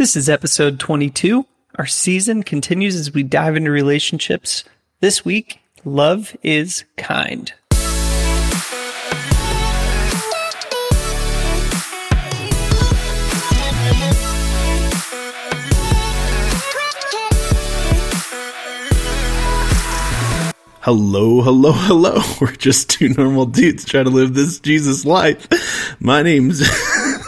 [0.00, 1.44] This is episode 22.
[1.74, 4.64] Our season continues as we dive into relationships.
[5.00, 7.52] This week, love is kind.
[20.80, 22.22] Hello, hello, hello.
[22.40, 26.00] We're just two normal dudes trying to live this Jesus life.
[26.00, 26.66] My name's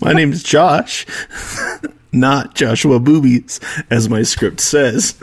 [0.00, 1.06] My name's Josh,
[2.12, 3.60] not Joshua Boobies,
[3.90, 5.14] as my script says.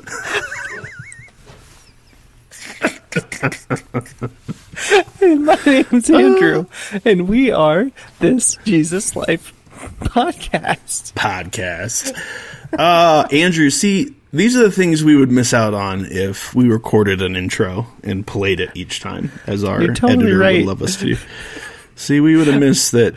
[5.22, 6.66] My name's Andrew,
[7.06, 9.54] and we are this Jesus Life
[10.00, 11.14] podcast.
[11.14, 12.18] Podcast.
[12.78, 17.22] Uh, Andrew, see, these are the things we would miss out on if we recorded
[17.22, 20.58] an intro and played it each time, as our totally editor right.
[20.59, 21.18] would love us to.
[21.99, 23.13] See, we would have missed that.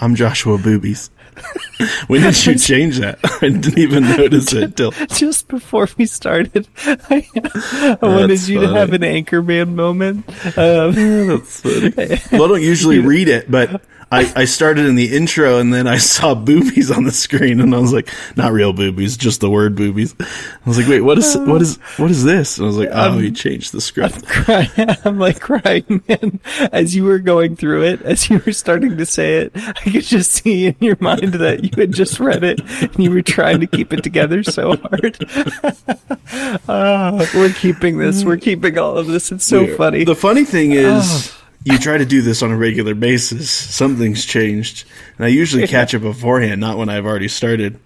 [0.00, 1.08] I'm Joshua Boobies.
[2.08, 3.20] When did you change that?
[3.42, 4.90] I didn't even notice it till.
[4.90, 10.28] Just before we started, I, I wanted you to have an Anchorman moment.
[10.58, 10.92] Um,
[11.28, 11.92] That's funny.
[12.32, 15.86] Well, I don't usually read it, but I, I started in the intro and then
[15.86, 19.50] I saw boobies on the screen and I was like, not real boobies, just the
[19.50, 20.14] word boobies.
[20.18, 20.24] I
[20.64, 22.56] was like, wait, what is what is what is this?
[22.56, 24.26] And I was like, oh, he changed the script.
[24.26, 24.70] crying.
[25.04, 26.40] I'm like crying, man.
[26.72, 30.04] As you were going through it, as you were starting to say it, I could
[30.04, 33.60] just see in your mind that you had just read it and you were trying
[33.60, 35.18] to keep it together so hard.
[36.68, 38.24] Ah, we're keeping this.
[38.24, 39.32] We're keeping all of this.
[39.32, 40.04] It's so funny.
[40.04, 41.34] The funny thing is,
[41.64, 43.50] you try to do this on a regular basis.
[43.50, 44.84] Something's changed,
[45.16, 47.78] and I usually catch it beforehand, not when I've already started.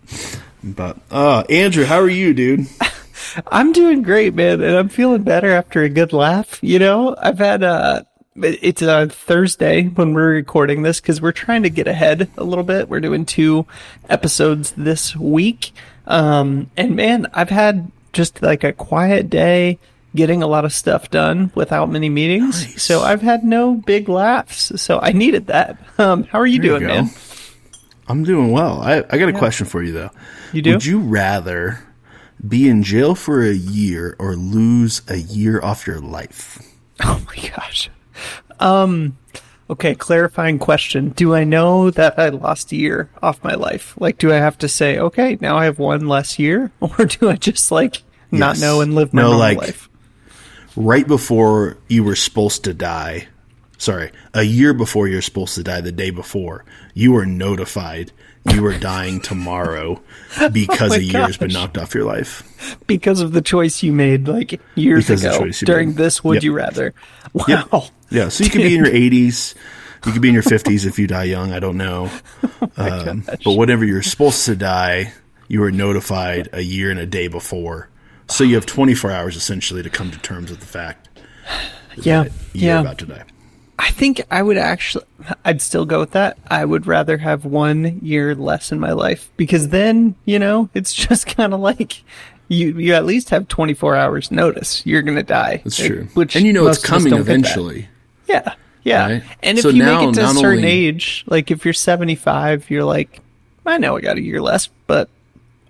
[0.62, 2.66] But uh, Andrew, how are you, dude?
[3.46, 6.58] I'm doing great, man, and I'm feeling better after a good laugh.
[6.62, 8.02] You know, I've had uh
[8.36, 12.64] it's a Thursday when we're recording this because we're trying to get ahead a little
[12.64, 12.88] bit.
[12.88, 13.66] We're doing two
[14.08, 15.72] episodes this week.
[16.06, 19.78] Um, and man, I've had just like a quiet day
[20.14, 22.62] getting a lot of stuff done without many meetings.
[22.66, 22.82] Nice.
[22.82, 24.80] So I've had no big laughs.
[24.80, 25.78] So I needed that.
[25.98, 26.88] Um, how are you There doing, go.
[26.88, 27.10] man?
[28.08, 28.80] I'm doing well.
[28.80, 30.10] I, I got a question for you though.
[30.52, 30.72] You do?
[30.72, 31.82] Would you rather
[32.46, 36.58] be in jail for a year or lose a year off your life?
[37.04, 37.90] Oh my gosh.
[38.62, 39.16] Um
[39.70, 41.10] okay, clarifying question.
[41.10, 43.94] Do I know that I lost a year off my life?
[43.98, 46.70] Like do I have to say, okay, now I have one less year?
[46.80, 49.88] Or do I just like not know and live my No, like- life?
[50.74, 53.28] Right before you were supposed to die,
[53.76, 56.64] sorry, a year before you're supposed to die, the day before,
[56.94, 58.10] you were notified
[58.50, 60.00] you were dying tomorrow
[60.52, 62.42] because Oh a year has been knocked off your life.
[62.86, 65.98] Because of the choice you made like years Because ago during made.
[65.98, 66.42] this would Yep.
[66.42, 66.94] you rather?
[67.32, 67.44] Wow.
[67.48, 67.80] Yeah.
[68.10, 69.54] Yeah, so you could be in your 80s,
[70.04, 72.10] you could be in your 50s if you die young, I don't know.
[72.76, 75.12] Oh Um, but whenever you're supposed to die,
[75.48, 77.88] you were notified a year and a day before.
[78.28, 81.08] So you have 24 hours essentially to come to terms with the fact
[81.96, 82.24] Yeah.
[82.24, 82.80] that you're Yeah.
[82.80, 83.24] about to die.
[83.84, 85.04] I think I would actually,
[85.44, 86.38] I'd still go with that.
[86.48, 90.94] I would rather have one year less in my life because then, you know, it's
[91.08, 92.02] just kind of like
[92.48, 94.86] you, you at least have 24 hours notice.
[94.86, 95.62] You're going to die.
[95.64, 96.08] That's It- true.
[96.14, 97.32] which and you know it's most of us coming don't get that.
[97.32, 97.88] eventually.
[98.28, 98.54] Yeah.
[98.84, 99.06] Yeah.
[99.14, 99.22] Right?
[99.42, 101.74] And if So you now, make it to a certain only- age, like if you're
[101.74, 103.20] 75, you're like,
[103.66, 105.08] I know I got a year less, but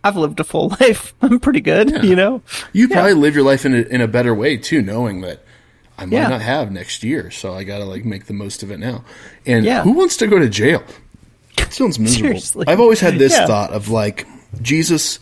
[0.05, 1.15] I've lived a full life.
[1.23, 2.43] I'm pretty good, you know?
[2.75, 5.45] You probably live your life in a, in a better way too, knowing that
[5.99, 6.29] I might Yeah.
[6.29, 9.05] not have next year, so I gotta like make the most of it now.
[9.47, 9.83] And Yeah.
[9.83, 10.83] who wants to go to jail?
[11.59, 12.29] It sounds miserable.
[12.29, 12.65] Seriously.
[12.67, 13.47] I've always had this Yeah.
[13.47, 14.27] thought of like,
[14.61, 15.19] Jesus,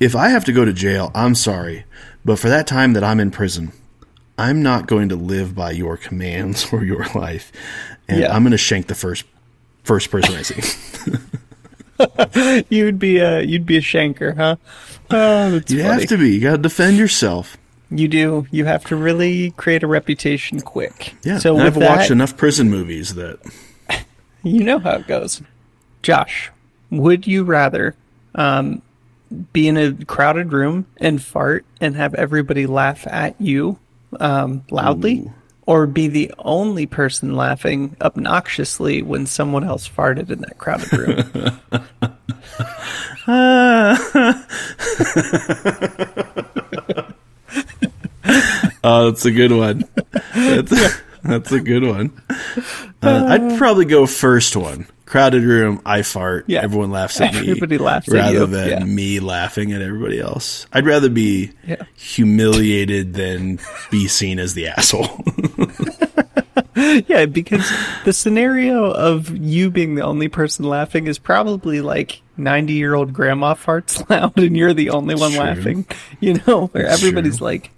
[0.00, 1.84] if I have to go to jail, I'm sorry,
[2.24, 3.72] but for that time that I'm in prison,
[4.38, 7.50] I'm not going to live by your commands or your life,
[8.08, 8.24] and.
[8.24, 9.24] I'm going to shank the first
[9.84, 11.14] first person I see.
[12.68, 14.56] You'd be a, you'd be a shanker, huh?
[15.10, 15.82] Oh, you funny.
[15.82, 16.30] have to be.
[16.34, 17.56] You got to defend yourself.
[17.90, 18.46] You do.
[18.50, 21.14] You have to really create a reputation quick.
[21.22, 21.38] Yeah.
[21.38, 23.38] So I've that, watched enough prison movies that
[24.42, 25.40] you know how it goes.
[26.02, 26.50] Josh,
[26.90, 27.94] would you rather
[28.34, 28.82] um,
[29.52, 33.78] be in a crowded room and fart and have everybody laugh at you
[34.18, 35.30] um, loudly,
[35.66, 41.60] or be the only person laughing obnoxiously when someone else farted in that crowded room?
[48.88, 49.84] Oh, that's a good one.
[50.34, 52.12] That's, that's a good one.
[53.02, 54.86] Uh, I'd probably go first one.
[55.06, 56.44] Crowded room, I fart.
[56.46, 56.62] Yeah.
[56.62, 57.40] Everyone laughs at me.
[57.40, 58.20] Everybody laughs at me.
[58.20, 58.84] rather than yeah.
[58.84, 60.66] me laughing at everybody else.
[60.72, 61.82] I'd rather be Yeah.
[61.94, 63.58] humiliated than
[63.90, 65.20] be seen as the asshole.
[67.06, 67.68] yeah, because
[68.04, 73.12] the scenario of you being the only person laughing is probably like 90 year old
[73.12, 75.40] grandma farts loud and you're the only one True.
[75.40, 75.86] laughing,
[76.20, 77.46] you know, where That's everybody's true.
[77.46, 77.70] like,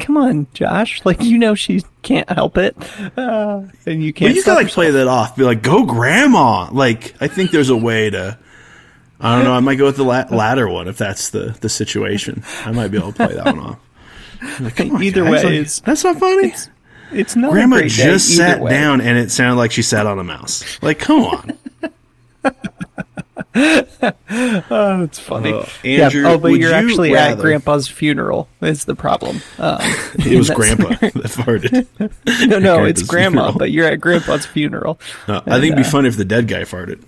[0.00, 1.00] come on, Josh.
[1.04, 2.76] Like, you know, she can't help it.
[3.16, 4.74] Uh, and you can't But you can like yourself.
[4.74, 5.36] play that off.
[5.36, 6.70] Be like, go grandma.
[6.72, 8.38] Like, I think there's a way to.
[9.20, 9.52] I don't know.
[9.52, 12.42] I might go with the la- latter one if that's the the situation.
[12.64, 13.78] I might be able to play that one off.
[14.60, 15.44] Like, on, Either guys.
[15.44, 16.54] way, Like, that's not funny.
[17.12, 18.70] It's not Grandma just sat way.
[18.70, 20.64] down and it sounded like she sat on a mouse.
[20.82, 21.58] Like, come on.
[24.72, 25.52] Oh, it's funny.
[25.52, 26.28] Uh, Andrew, yeah.
[26.28, 28.48] Oh, but you're you actually at Grandpa's funeral.
[28.60, 29.40] Is the problem?
[29.58, 29.78] Um,
[30.14, 32.48] It was Grandpa that farted.
[32.48, 33.42] No, no, it's Grandma.
[33.42, 33.58] funeral.
[33.58, 34.98] But you're at Grandpa's funeral.
[35.28, 37.02] No, I think it'd be uh, funny if the dead guy farted.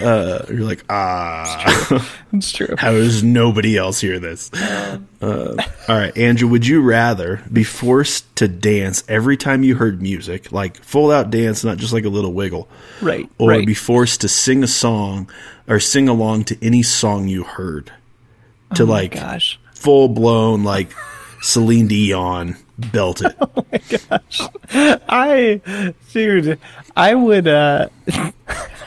[0.00, 2.74] Uh, you're like, ah, It's true.
[2.78, 4.52] how does nobody else hear this?
[4.52, 5.56] Uh,
[5.88, 10.50] all right, Andrew, would you rather be forced to dance every time you heard music,
[10.52, 12.68] like full out dance, not just like a little wiggle,
[13.00, 13.28] Right.
[13.38, 13.66] or right.
[13.66, 15.30] be forced to sing a song
[15.68, 17.90] or sing along to any song you heard,
[18.74, 19.58] to Oh like gosh.
[19.74, 20.88] full blown like
[21.42, 23.36] Celine Dion belt it?
[23.40, 23.80] Oh my
[24.10, 24.40] gosh.
[25.08, 26.58] I, dude,
[26.96, 27.88] I would, uh,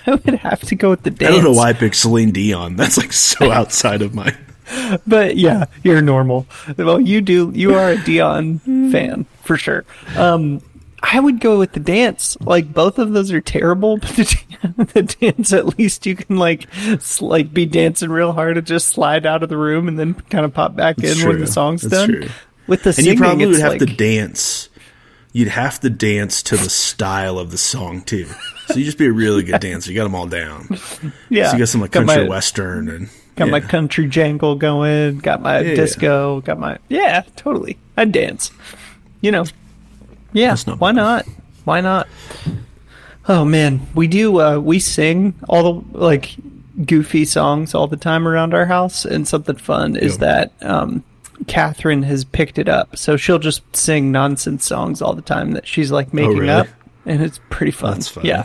[0.11, 1.31] I would have to go with the dance.
[1.31, 2.75] I don't know why I picked Celine Dion.
[2.75, 4.35] That's like so outside of my.
[5.07, 6.45] but yeah, you're normal.
[6.77, 7.51] Well, you do.
[7.53, 8.59] You are a Dion
[8.91, 9.85] fan for sure.
[10.17, 10.61] Um,
[11.01, 12.35] I would go with the dance.
[12.41, 16.67] Like both of those are terrible, but the, the dance at least you can like
[16.75, 20.15] s- like be dancing real hard and just slide out of the room and then
[20.15, 22.09] kind of pop back That's in when the song's That's done.
[22.09, 22.29] true.
[22.67, 24.67] With the And singing, you probably would have like, to dance.
[25.33, 28.27] You'd have to dance to the style of the song too.
[28.67, 29.91] So you just be a really good dancer.
[29.91, 30.67] You got them all down.
[31.29, 34.55] yeah, So you got some like got country my, western and got my country jangle
[34.55, 35.19] going.
[35.19, 35.75] Got my Yeah.
[35.75, 36.41] disco.
[36.41, 37.77] Got my yeah, totally.
[37.95, 38.51] I'd dance.
[39.21, 39.45] You know,
[40.33, 40.55] yeah.
[40.65, 40.95] Not why bad.
[40.95, 41.25] not?
[41.65, 42.07] Why not?
[43.27, 44.39] Oh man, we do.
[44.39, 46.35] Uh, we sing all the like
[46.85, 51.03] goofy songs all the time around our house, and something fun is that um,
[51.47, 52.97] Catherine has picked it up.
[52.97, 56.39] So she'll just sing nonsense songs all the time that she's like oh, making Oh,
[56.41, 56.49] really?
[56.49, 56.67] up,
[57.05, 57.95] and it's pretty fun.
[57.95, 58.15] That's.
[58.23, 58.43] Yeah.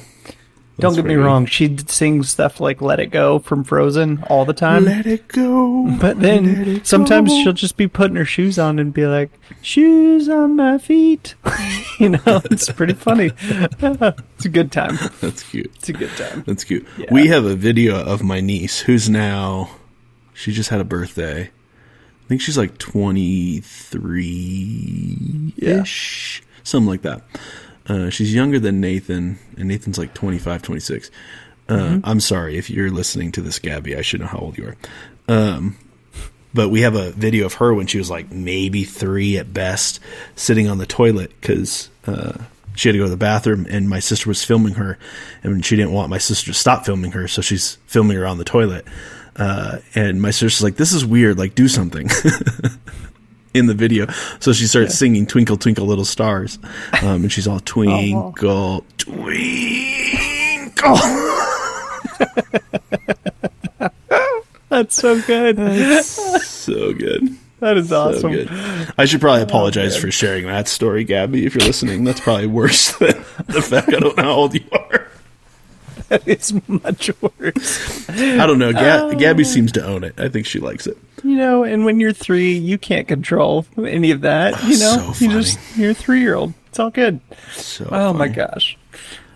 [0.78, 1.46] Don't get me wrong.
[1.46, 4.84] She sings stuff like "Let It Go" from Frozen all the time.
[4.84, 5.86] Let it go.
[6.00, 7.42] But then sometimes go.
[7.42, 11.34] she'll just be putting her shoes on and be like, "Shoes on my feet,"
[12.00, 12.40] you know.
[12.50, 13.30] It's pretty funny.
[13.42, 14.98] it's a good time.
[15.20, 15.70] That's cute.
[15.76, 16.42] It's a good time.
[16.46, 16.86] That's cute.
[16.96, 17.06] Yeah.
[17.12, 19.70] We have a video of my niece who's now
[20.32, 21.50] she just had a birthday.
[22.32, 27.20] I think she's like 23 ish, something like that.
[27.86, 31.10] Uh, she's younger than Nathan, and Nathan's like 25, 26.
[31.68, 32.00] Uh, Mm-hmm.
[32.04, 33.94] I'm sorry if you're listening to this, Gabby.
[33.96, 34.76] I should know how old you are.
[35.28, 35.76] Um,
[36.54, 40.00] but we have a video of her when she was like maybe three at best,
[40.34, 42.38] sitting on the toilet because uh,
[42.74, 44.98] she had to go to the bathroom, and my sister was filming her,
[45.42, 48.38] and she didn't want my sister to stop filming her, so she's filming her on
[48.38, 48.86] the toilet.
[49.36, 51.38] Uh, and my sister's like, "This is weird.
[51.38, 52.08] Like, do something."
[53.54, 54.06] In the video,
[54.40, 56.58] so she starts singing "Twinkle Twinkle Little Stars,"
[57.02, 60.96] um, and she's all "Twinkle Twinkle."
[64.70, 65.56] That's so good.
[66.04, 67.36] so good.
[67.60, 68.32] That is So awesome.
[68.32, 68.48] good.
[68.98, 71.44] I should probably apologize for sharing that story, Gabby.
[71.46, 74.64] If you're listening, that's probably worse than the fact I don't know how old you
[74.72, 74.91] are.
[76.24, 78.08] That is much worse.
[78.10, 78.72] I don't know.
[78.72, 80.18] Ga- Gabby seems to own it.
[80.20, 80.98] I think she likes it.
[81.24, 84.62] You know, and when you're three, you can't control any of that.
[84.64, 86.52] You know, so you just you're a three year old.
[86.68, 87.20] It's all good.
[87.52, 88.76] So Oh my gosh.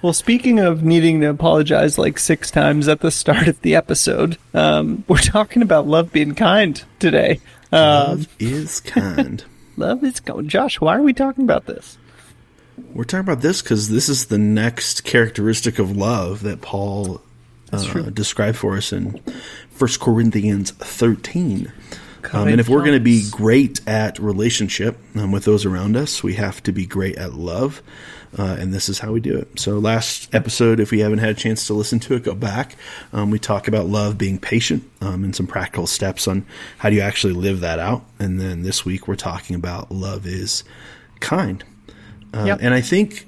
[0.02, 4.36] Well, speaking of needing to apologize like six times at the start of the episode,
[4.52, 7.40] um, we're talking about love being kind today.
[7.72, 9.42] Uh, Love is kind.
[9.76, 10.48] love is going.
[10.48, 11.96] Josh, why are we talking about this?
[12.92, 17.22] We're talking about this because this is the next characteristic of love that Paul
[17.72, 19.20] uh, described for us in
[19.78, 21.72] 1 Corinthians 13.
[22.32, 26.22] Um, and if we're going to be great at relationship um, with those around us,
[26.22, 27.82] we have to be great at love.
[28.36, 29.58] Uh, and this is how we do it.
[29.58, 32.74] So, last episode, if we haven't had a chance to listen to it, go back.
[33.12, 36.44] Um, we talk about love being patient um, and some practical steps on
[36.78, 38.04] how do you actually live that out.
[38.18, 40.64] And then this week, we're talking about love is
[41.20, 41.64] kind.
[42.34, 42.58] Uh, Yep.
[42.62, 43.26] And I think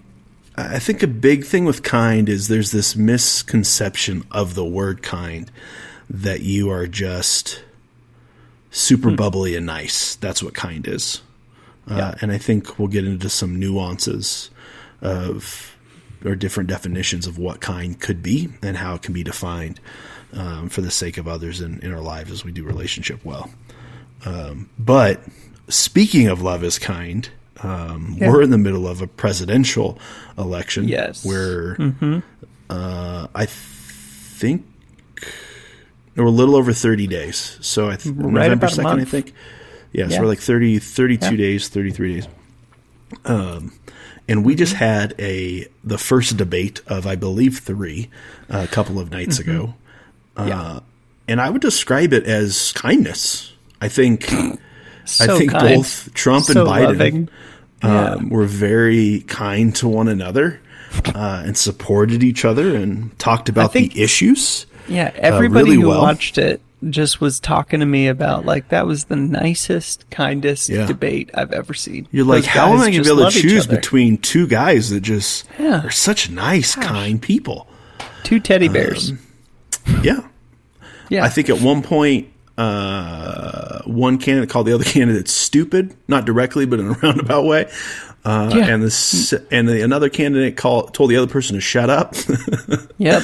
[0.56, 5.50] I think a big thing with kind is there's this misconception of the word kind
[6.10, 7.62] that you are just
[8.70, 10.16] super bubbly and nice.
[10.16, 11.22] That's what kind is.
[11.88, 12.14] Uh, Yeah.
[12.20, 14.50] And I think we'll get into some nuances
[15.00, 15.76] of
[16.24, 19.78] or different definitions of what kind could be and how it can be defined
[20.32, 23.48] um, for the sake of others in, in our lives as we do relationship well.
[24.26, 25.22] Um, but
[25.68, 27.28] speaking of love is kind,
[27.62, 29.98] Um, We're in the middle of a presidential
[30.36, 30.86] election.
[30.88, 31.24] Yes.
[31.24, 31.76] Where
[32.70, 34.64] uh, I think
[36.16, 37.58] we're a little over 30 days.
[37.60, 39.34] So I th- November about a 2nd, I think.
[39.92, 41.36] Yeah, so we're like 30, 32 Yeah.
[41.36, 42.28] days, 33 days.
[43.24, 43.72] Um,
[44.28, 48.10] and we just had a the first debate of I believe three
[48.50, 49.74] uh, a couple of nights ago,
[50.36, 50.80] uh, Yeah.
[51.26, 53.52] and I would describe it as kindness.
[53.80, 54.30] I think
[55.08, 55.76] So I think kind.
[55.76, 57.28] both Trump so and Biden loving.
[57.82, 58.10] Yeah.
[58.14, 60.60] um, were very kind to one another
[61.14, 64.66] uh, and supported each other and talked about think- the issues.
[64.88, 66.00] Yeah, everybody really who well.
[66.02, 70.86] watched it just was talking to me about like that was the nicest, kindest Yeah.
[70.86, 72.06] debate I've ever seen.
[72.10, 74.90] You're like, Those how am I going to be able to choose between two guys
[74.90, 75.84] that just Yeah.
[75.84, 77.66] are such nice, kind people?
[78.24, 79.12] two teddy bears?
[80.02, 80.20] Yeah.
[81.08, 86.24] yeah, I think at one point, uh, one candidate called the other candidate stupid, not
[86.24, 87.70] directly, but in a roundabout way.
[88.24, 88.66] Uh, Yeah.
[88.66, 92.14] And this, and the, another candidate called told the other person to shut up.
[92.98, 93.22] Yep.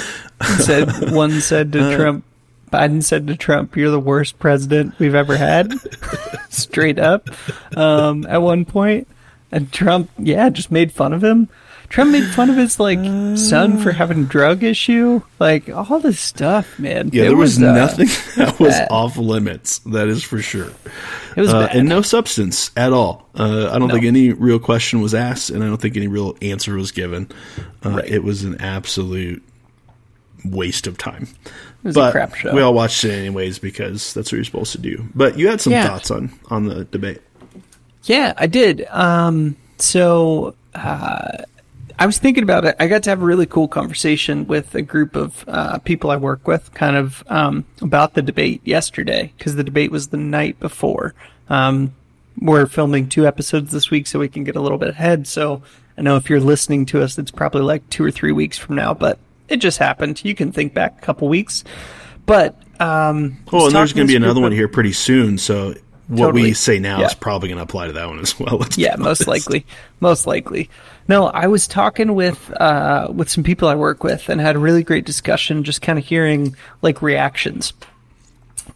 [0.60, 1.96] Said one said to Uh.
[1.96, 2.24] Trump,
[2.72, 5.72] Biden said to Trump, "You're the worst president we've ever had."
[6.48, 7.28] Straight up.
[7.76, 9.08] Um, at one point,
[9.50, 11.48] and Trump, yeah, just made fun of him.
[11.94, 12.98] Trump made fun of his like
[13.38, 17.10] son for having a drug issue, like all this stuff, man.
[17.12, 18.88] yeah, It there was, uh, nothing that was bad.
[18.90, 19.78] off limits.
[19.80, 20.72] That is for sure.
[21.36, 21.76] It was Uh, bad.
[21.76, 23.28] and no substance at all.
[23.36, 26.36] Uh, I don't think any real question was asked, and I don't think any real
[26.42, 27.28] answer was given.
[27.84, 28.08] Uh, Right.
[28.08, 29.44] It was an absolute
[30.44, 31.28] waste of time.
[31.44, 31.52] it
[31.84, 32.52] was a but crap show.
[32.54, 35.04] we all watched it anyways because that's what you're supposed to do.
[35.14, 35.86] But you had some Yeah.
[35.86, 37.20] thoughts on on the debate.
[38.02, 38.84] Yeah, I did.
[38.90, 41.38] Um, so uh,
[41.98, 42.74] I was thinking about it.
[42.80, 46.16] I got to have a really cool conversation with a group of uh, people I
[46.16, 50.58] work with, kind of um, about the debate yesterday, because the debate was the night
[50.58, 51.14] before.
[51.48, 51.94] Um,
[52.38, 55.28] we're filming two episodes this week, so we can get a little bit ahead.
[55.28, 55.62] So
[55.96, 58.74] I know if you're listening to us, it's probably like two or three weeks from
[58.74, 60.24] now, but it just happened.
[60.24, 61.62] You can think back a couple weeks.
[62.26, 65.38] But um, I Oh, and there's going to be another one here pretty soon.
[65.38, 65.74] So
[66.08, 67.06] what we say now Yeah.
[67.06, 68.66] is probably going to apply to that one as well.
[68.76, 69.64] Yeah, most likely,
[70.00, 70.68] most likely.
[71.06, 74.58] No, I was talking with uh, with some people I work with and had a
[74.58, 77.72] really great discussion, just kind of hearing like reactions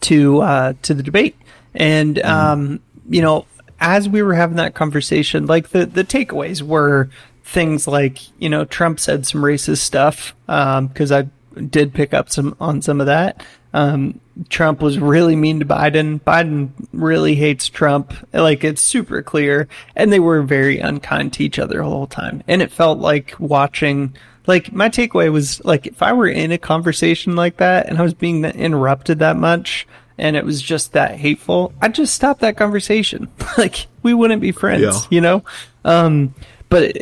[0.02, 1.36] to uh, to the debate,
[1.74, 3.46] and um, you know,
[3.80, 7.08] as we were having that conversation, like the the takeaways were
[7.44, 11.28] things like you know Trump said some racist stuff because I
[11.70, 13.42] did pick up some on some of that.
[13.74, 16.20] Um, Trump was really mean to Biden.
[16.20, 18.14] Biden really hates Trump.
[18.32, 22.42] Like it's super clear, and they were very unkind to each other the whole time.
[22.48, 24.14] And it felt like watching.
[24.46, 28.02] Like my takeaway was like if I were in a conversation like that and I
[28.02, 32.56] was being interrupted that much and it was just that hateful, I'd just stop that
[32.56, 33.28] conversation.
[33.58, 35.00] like we wouldn't be friends, Yeah.
[35.10, 35.44] you know.
[35.84, 36.34] Um,
[36.70, 36.96] but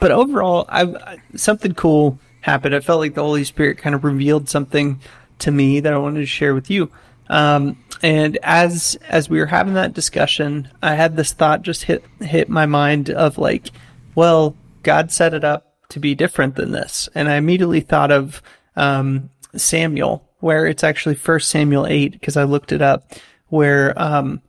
[0.00, 2.74] but overall, I something cool happened.
[2.74, 5.00] I felt like the Holy Spirit kind of revealed something
[5.40, 6.90] to me that I wanted to share with you.
[7.28, 12.04] Um, and as as we were having that discussion, I had this thought just hit
[12.20, 13.70] hit my mind of like,
[14.14, 18.42] well, God set it up to be different than this, and I immediately thought of
[18.76, 23.12] um, Samuel, where it's actually First Samuel eight because I looked it up,
[23.48, 24.40] where um,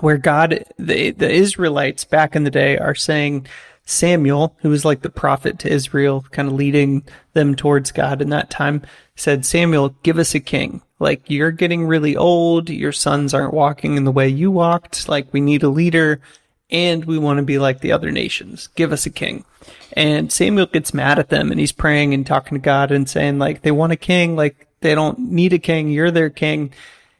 [0.00, 3.46] where God, the, the Israelites back in the day are saying,
[3.86, 8.30] Samuel, who was like the prophet to Israel, kind of leading them towards God in
[8.30, 8.82] that time,
[9.14, 10.82] said, Samuel, give us a king.
[10.98, 12.68] Like, you're getting really old.
[12.68, 15.08] Your sons aren't walking in the way you walked.
[15.08, 16.20] Like, we need a leader
[16.68, 18.68] and we want to be like the other nations.
[18.74, 19.44] Give us a king.
[19.92, 23.38] And Samuel gets mad at them and he's praying and talking to God and saying,
[23.38, 24.34] like, they want a king.
[24.34, 25.90] Like, they don't need a king.
[25.90, 26.72] You're their king.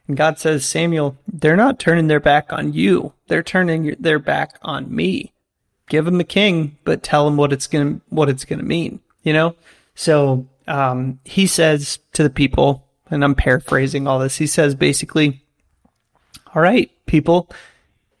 [0.07, 3.13] And God says, Samuel, they're not turning their back on you.
[3.27, 5.33] They're turning their back on me.
[5.87, 8.99] Give him a king, but tell him what it's going to, what it's to mean,
[9.23, 9.55] you know?
[9.95, 14.37] So, um, he says to the people, and I'm paraphrasing all this.
[14.37, 15.41] He says basically,
[16.53, 17.49] all right, people,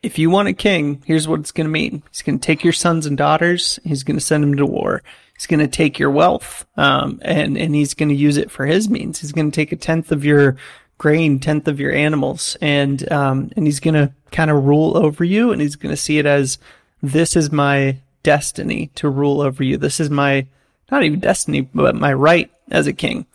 [0.01, 2.03] if you want a king, here's what it's going to mean.
[2.09, 3.79] He's going to take your sons and daughters.
[3.83, 5.03] He's going to send them to war.
[5.35, 8.65] He's going to take your wealth, um, and and he's going to use it for
[8.65, 9.19] his means.
[9.19, 10.57] He's going to take a tenth of your
[10.97, 15.23] grain, tenth of your animals, and um, and he's going to kind of rule over
[15.23, 15.51] you.
[15.51, 16.57] And he's going to see it as
[17.01, 19.77] this is my destiny to rule over you.
[19.77, 20.47] This is my
[20.91, 23.25] not even destiny, but my right as a king.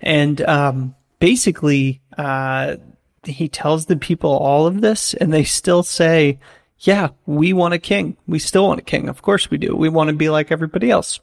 [0.00, 2.76] And um, basically, uh,
[3.24, 6.38] he tells the people all of this, and they still say,
[6.80, 8.16] "Yeah, we want a king.
[8.26, 9.08] We still want a king.
[9.08, 9.74] Of course we do.
[9.74, 11.20] We want to be like everybody else."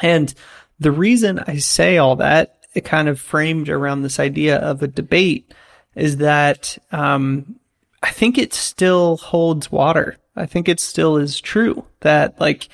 [0.00, 0.34] And
[0.78, 4.88] the reason I say all that, it kind of framed around this idea of a
[4.88, 5.54] debate,
[5.94, 7.56] is that um,
[8.02, 10.18] I think it still holds water.
[10.36, 12.68] I think it still is true that like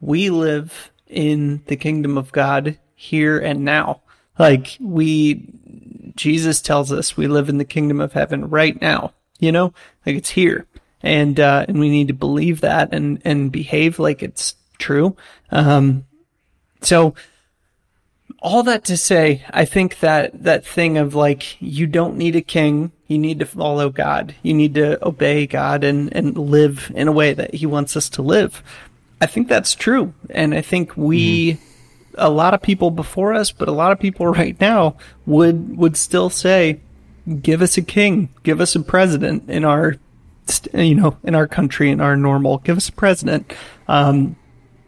[0.00, 4.02] we live in the kingdom of God here and now.
[4.38, 5.46] Like we,
[6.16, 9.74] Jesus tells us we live in the kingdom of heaven right now, you know,
[10.06, 10.66] like it's here.
[11.02, 15.16] And, uh, and we need to believe that and, and behave like it's true.
[15.50, 16.06] Um,
[16.80, 17.14] so
[18.40, 22.42] all that to say, I think that that thing of like, you don't need a
[22.42, 22.92] king.
[23.06, 24.34] You need to follow God.
[24.42, 28.08] You need to obey God and, and live in a way that he wants us
[28.10, 28.62] to live.
[29.20, 30.14] I think that's true.
[30.30, 32.14] And I think we, mm-hmm.
[32.16, 34.96] a lot of people before us, but a lot of people right now
[35.26, 36.80] would, would still say,
[37.40, 39.96] give us a king, give us a president in our,
[40.74, 43.52] you know, in our country, in our normal, give us a president.
[43.88, 44.36] Um,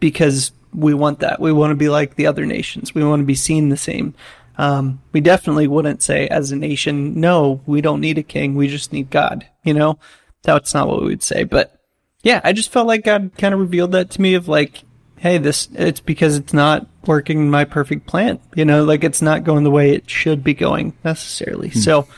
[0.01, 1.41] because we want that.
[1.41, 2.95] We want to be like the other nations.
[2.95, 4.15] We want to be seen the same.
[4.57, 8.55] Um, we definitely wouldn't say as a nation, no, we don't need a king.
[8.55, 9.47] We just need God.
[9.65, 9.99] You know,
[10.43, 11.45] that's not what we would say.
[11.45, 11.81] But
[12.23, 14.83] yeah, I just felt like God kind of revealed that to me of like,
[15.19, 18.39] hey, this, it's because it's not working in my perfect plan.
[18.55, 21.71] You know, like it's not going the way it should be going necessarily.
[21.71, 21.79] Hmm.
[21.79, 22.09] So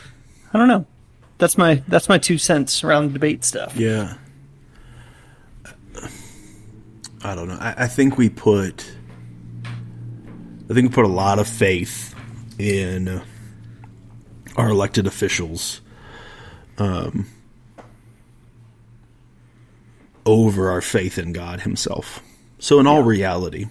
[0.52, 0.86] I don't know.
[1.38, 3.76] That's my, that's my two cents around debate stuff.
[3.76, 4.14] Yeah.
[7.26, 7.58] I don't know.
[7.60, 8.88] I, I think we put,
[10.70, 12.14] I think we put a lot of faith
[12.56, 13.20] in
[14.56, 15.80] our elected officials
[16.78, 17.26] um,
[20.24, 22.22] over our faith in God Himself.
[22.60, 23.66] So, in all reality,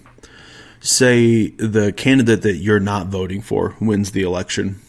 [0.80, 4.80] say the candidate that you're not voting for wins the election.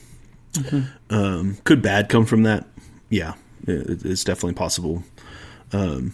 [0.51, 1.15] Mm-hmm.
[1.15, 2.67] Um, could bad come from that?
[3.09, 5.03] Yeah, it, it's definitely possible.
[5.71, 6.13] Um,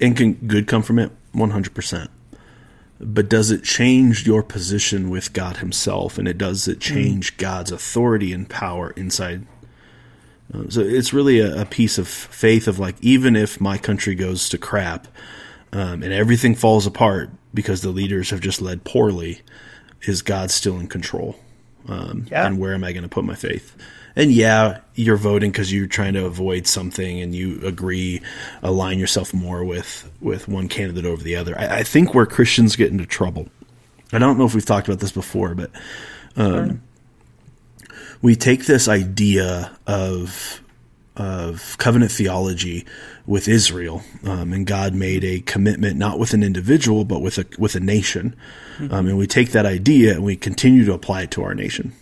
[0.00, 1.10] and can good come from it?
[1.34, 2.08] 100%.
[3.00, 6.18] But does it change your position with God Himself?
[6.18, 7.38] And it does it change mm.
[7.38, 9.46] God's authority and power inside?
[10.52, 14.14] Uh, so it's really a, a, piece of faith of like, even if my country
[14.14, 15.06] goes to crap
[15.72, 19.42] um, and everything falls apart because the leaders have just led poorly,
[20.02, 21.36] is God still in control?
[21.86, 22.46] Um, yeah.
[22.46, 23.76] And where am I going to put my faith?
[24.16, 28.20] And yeah, you're voting because you're trying to avoid something and you agree,
[28.62, 31.58] align yourself more with with one candidate over the other.
[31.58, 33.48] I, I think where Christians get into trouble.
[34.12, 35.70] I don't know if we've talked about this before, but
[36.36, 36.82] um,
[38.22, 40.62] we take this idea of
[41.16, 42.86] of covenant theology
[43.26, 47.46] with Israel, um, and God made a commitment not with an individual but with a
[47.58, 48.36] with a nation,
[48.78, 48.92] mm-hmm.
[48.92, 51.92] um, and we take that idea and we continue to apply it to our nation.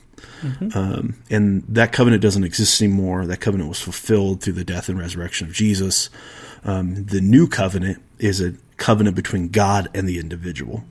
[0.41, 0.77] Mm-hmm.
[0.77, 3.27] Um, and that covenant doesn't exist anymore.
[3.27, 6.11] That covenant was fulfilled through the death and resurrection of Jesus.
[6.65, 10.85] Um, the new covenant is a covenant between God and the individual.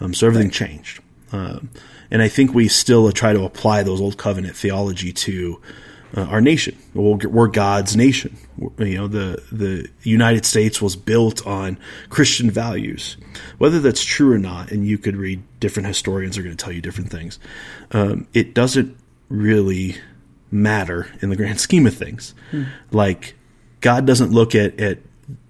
[0.00, 0.54] Um, so everything right.
[0.54, 1.00] changed.
[1.32, 1.70] Um,
[2.10, 5.60] and I think we still try to apply those old covenant theology to
[6.16, 6.76] uh, our nation.
[6.94, 8.36] We're God's nation.
[8.78, 11.78] You know, the the United States was built on
[12.10, 13.16] Christian values.
[13.58, 16.72] Whether that's true or not, and you could read different historians are going to tell
[16.72, 17.38] you different things.
[17.92, 18.96] Um, it doesn't
[19.28, 19.96] really
[20.50, 22.34] matter in the grand scheme of things.
[22.50, 22.64] Hmm.
[22.90, 23.34] Like
[23.80, 24.98] God doesn't look at at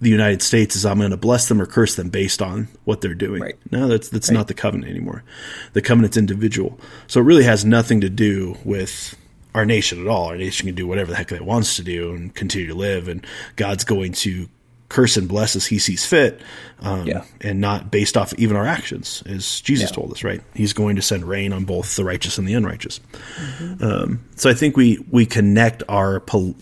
[0.00, 3.00] the United States as I'm going to bless them or curse them based on what
[3.00, 3.42] they're doing.
[3.42, 3.58] Right.
[3.70, 4.36] No, that's that's right.
[4.36, 5.24] not the covenant anymore.
[5.72, 9.16] The covenant's individual, so it really has nothing to do with
[9.54, 10.26] our nation at all.
[10.26, 13.08] Our nation can do whatever the heck it wants to do and continue to live,
[13.08, 14.48] and God's going to
[14.88, 16.40] curse and bless as He sees fit,
[16.80, 17.24] um, yeah.
[17.40, 19.94] and not based off even our actions, as Jesus yeah.
[19.94, 20.22] told us.
[20.24, 20.42] Right?
[20.54, 23.00] He's going to send rain on both the righteous and the unrighteous.
[23.36, 23.84] Mm-hmm.
[23.84, 26.56] Um, so I think we we connect our pol-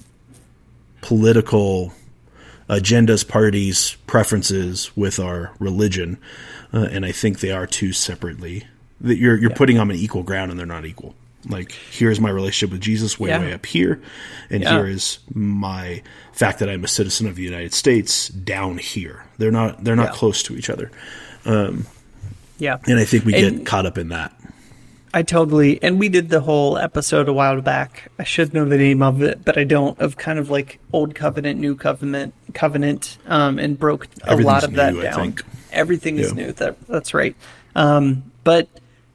[1.00, 1.92] political
[2.68, 6.18] agendas, parties, preferences with our religion,
[6.72, 8.64] uh, and I think they are two separately.
[9.00, 9.57] That you're you're yeah.
[9.57, 11.14] putting them on equal ground, and they're not equal.
[11.48, 13.40] Like here's my relationship with Jesus way yeah.
[13.40, 14.03] way up here,
[14.50, 14.72] and yeah.
[14.72, 19.24] here is my fact that I'm a citizen of the United States down here.
[19.38, 20.18] They're not they're not yeah.
[20.18, 20.90] close to each other.
[21.46, 21.87] Um,
[22.59, 24.35] yeah, and I think we and get caught up in that.
[25.12, 28.11] I totally and we did the whole episode a while back.
[28.18, 29.98] I should know the name of it, but I don't.
[29.98, 34.74] Of kind of like old covenant, new covenant, covenant, um, and broke a lot of
[34.74, 35.37] that down.
[35.72, 36.53] Everything is new.
[36.53, 37.35] That that's right.
[37.74, 38.68] Um, but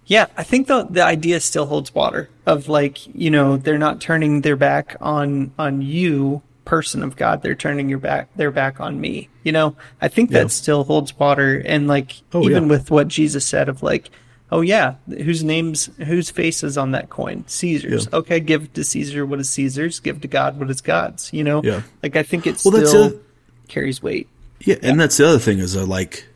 [0.07, 3.99] yeah, I think the the idea still holds water of like, you know, they're not
[3.99, 8.79] turning their back on on you, person of God, they're turning your back their back
[8.79, 9.29] on me.
[9.43, 10.43] You know, I think yeah.
[10.43, 12.69] that still holds water and like oh, even yeah.
[12.69, 14.11] with what Jesus said of like,
[14.51, 17.43] oh yeah, whose names whose face is on that coin?
[17.47, 18.07] Caesar's.
[18.11, 18.19] Yeah.
[18.19, 21.63] Okay, give to Caesar what is Caesar's, give to God what is God's, you know?
[21.63, 21.81] Yeah.
[22.03, 24.27] Like I think it well, still a, carries weight.
[24.59, 26.27] Yeah, and that's the other thing is uh, like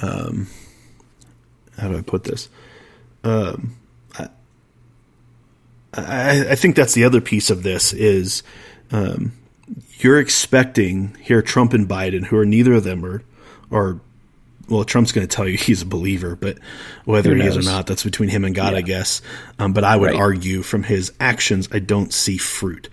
[0.00, 0.48] um
[1.82, 2.48] how do I put this?
[3.24, 3.76] Um,
[4.16, 4.28] I,
[5.92, 8.44] I, I think that's the other piece of this is
[8.92, 9.32] um,
[9.98, 13.22] you're expecting here Trump and Biden, who are neither of them are,
[13.72, 14.00] are
[14.68, 16.58] well, Trump's going to tell you he's a believer, but
[17.04, 18.78] whether he is or not, that's between him and God, yeah.
[18.78, 19.22] I guess.
[19.58, 20.18] Um, but I would right.
[20.18, 22.88] argue from his actions, I don't see fruit.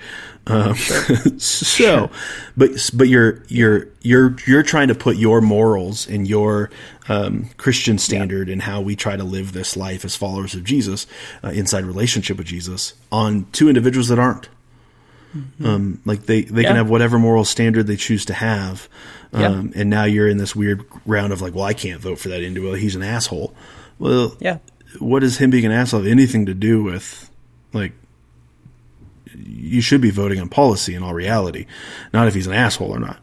[0.48, 1.16] Um, sure.
[1.38, 2.10] so, sure.
[2.58, 6.72] but but you're you're you're you're trying to put your morals and your
[7.08, 8.54] um, Christian standard yeah.
[8.54, 11.06] and how we try to live this life as followers of Jesus,
[11.44, 14.50] uh, inside relationship with Jesus, on two individuals that aren't.
[15.36, 15.66] Mm-hmm.
[15.66, 16.70] Um, like they, they yeah.
[16.70, 18.90] can have whatever moral standard they choose to have.
[19.32, 19.42] Um,
[19.74, 19.82] yeah.
[19.82, 22.42] and now you're in this weird round of like, well, I can't vote for that
[22.42, 22.74] individual.
[22.76, 23.54] He's an asshole.
[24.00, 24.58] Well, yeah.
[24.98, 27.30] What does him being an asshole have anything to do with
[27.74, 27.94] like,
[29.36, 31.68] you should be voting on policy in all reality,
[32.12, 33.20] not if he's an asshole or not.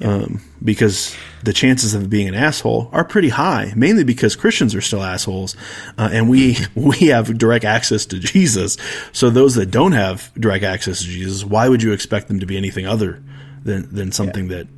[0.00, 4.80] Um, because the chances of being an asshole are pretty high, mainly because Christians are
[4.80, 5.56] still assholes,
[5.98, 8.76] uh, and we we have direct access to Jesus.
[9.12, 12.46] So those that don't have direct access to Jesus, why would you expect them to
[12.46, 13.22] be anything other
[13.64, 14.58] than than something yeah.
[14.58, 14.68] that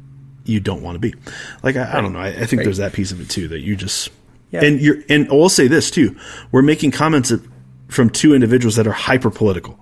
[0.45, 1.15] you don't want to be?
[1.63, 2.21] Like I, I don't know.
[2.21, 2.65] I, I think right.
[2.65, 4.11] there's that piece of it too that you just
[4.51, 4.65] yeah.
[4.65, 6.17] and you're and I'll say this too.
[6.53, 7.33] We're making comments
[7.89, 9.79] from two individuals that are hyper political.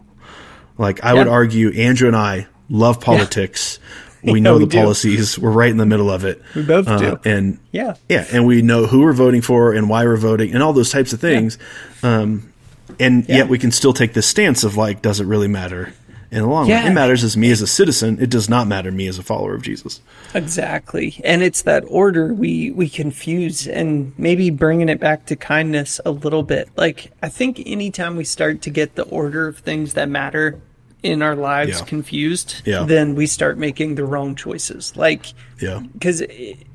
[0.78, 1.18] Like I yeah.
[1.18, 3.78] would argue, Andrew and I love politics.
[4.32, 5.36] We know we the policies.
[5.36, 6.40] We're right in the middle of it.
[6.54, 7.20] We both uh, do.
[7.24, 10.62] And yeah, yeah, and we know who we're voting for and why we're voting and
[10.62, 11.58] all those types of things.
[12.04, 12.20] Yeah.
[12.20, 12.52] Um,
[13.00, 13.38] and yeah.
[13.38, 15.92] yet we can still take this stance of like, does it really matter?
[16.32, 16.80] in the long yeah.
[16.80, 16.92] run.
[16.92, 18.18] It matters as me as a citizen.
[18.18, 20.00] It does not matter me as a follower of Jesus.
[20.34, 21.20] Exactly.
[21.22, 26.10] And it's that order we we confuse and maybe bringing it back to kindness a
[26.10, 26.70] little bit.
[26.74, 30.58] Like I think anytime we start to get the order of things that matter
[31.02, 31.84] in our lives yeah.
[31.84, 32.84] confused, yeah.
[32.84, 34.96] then we start making the wrong choices.
[34.96, 36.22] Like, yeah, because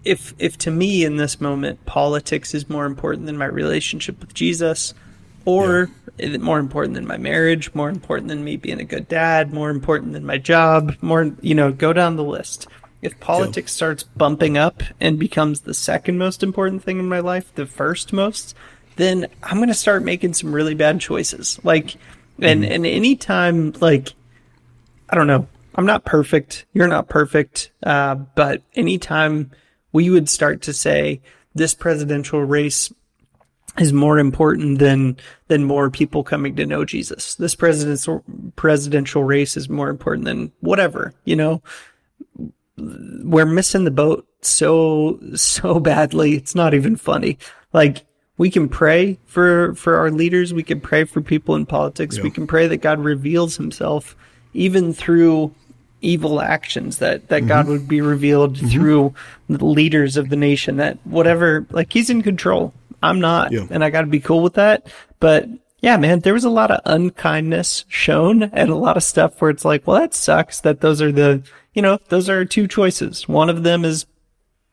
[0.04, 4.34] if if to me in this moment politics is more important than my relationship with
[4.34, 4.94] Jesus,
[5.46, 6.38] or yeah.
[6.38, 10.14] more important than my marriage, more important than me being a good dad, more important
[10.14, 12.68] than my job, more you know, go down the list.
[13.02, 17.54] If politics starts bumping up and becomes the second most important thing in my life,
[17.54, 18.56] the first most,
[18.96, 21.60] then I'm going to start making some really bad choices.
[21.64, 21.96] Like,
[22.42, 22.70] and mm.
[22.70, 24.14] and anytime like
[25.10, 25.48] I don't know.
[25.76, 26.66] I'm not perfect.
[26.74, 27.72] You're not perfect.
[27.84, 29.52] Uh, but anytime
[29.92, 31.22] we would start to say
[31.54, 32.92] this presidential race
[33.78, 37.36] is more important than than more people coming to know Jesus.
[37.36, 38.24] This presidential
[38.56, 41.62] presidential race is more important than whatever, you know.
[42.78, 46.36] We're missing the boat so so badly.
[46.36, 47.38] It's not even funny.
[47.72, 48.04] Like
[48.38, 52.24] we can pray for for our leaders, we can pray for people in politics, yeah.
[52.24, 54.16] we can pray that God reveals himself
[54.54, 55.54] even through
[56.02, 57.48] evil actions that that mm-hmm.
[57.48, 58.68] God would be revealed mm-hmm.
[58.68, 59.14] through
[59.50, 63.66] the leaders of the nation that whatever like he's in control I'm not yeah.
[63.70, 64.88] and I got to be cool with that
[65.20, 65.48] but
[65.82, 69.50] yeah man there was a lot of unkindness shown and a lot of stuff where
[69.50, 71.42] it's like well that sucks that those are the
[71.74, 74.06] you know those are two choices one of them is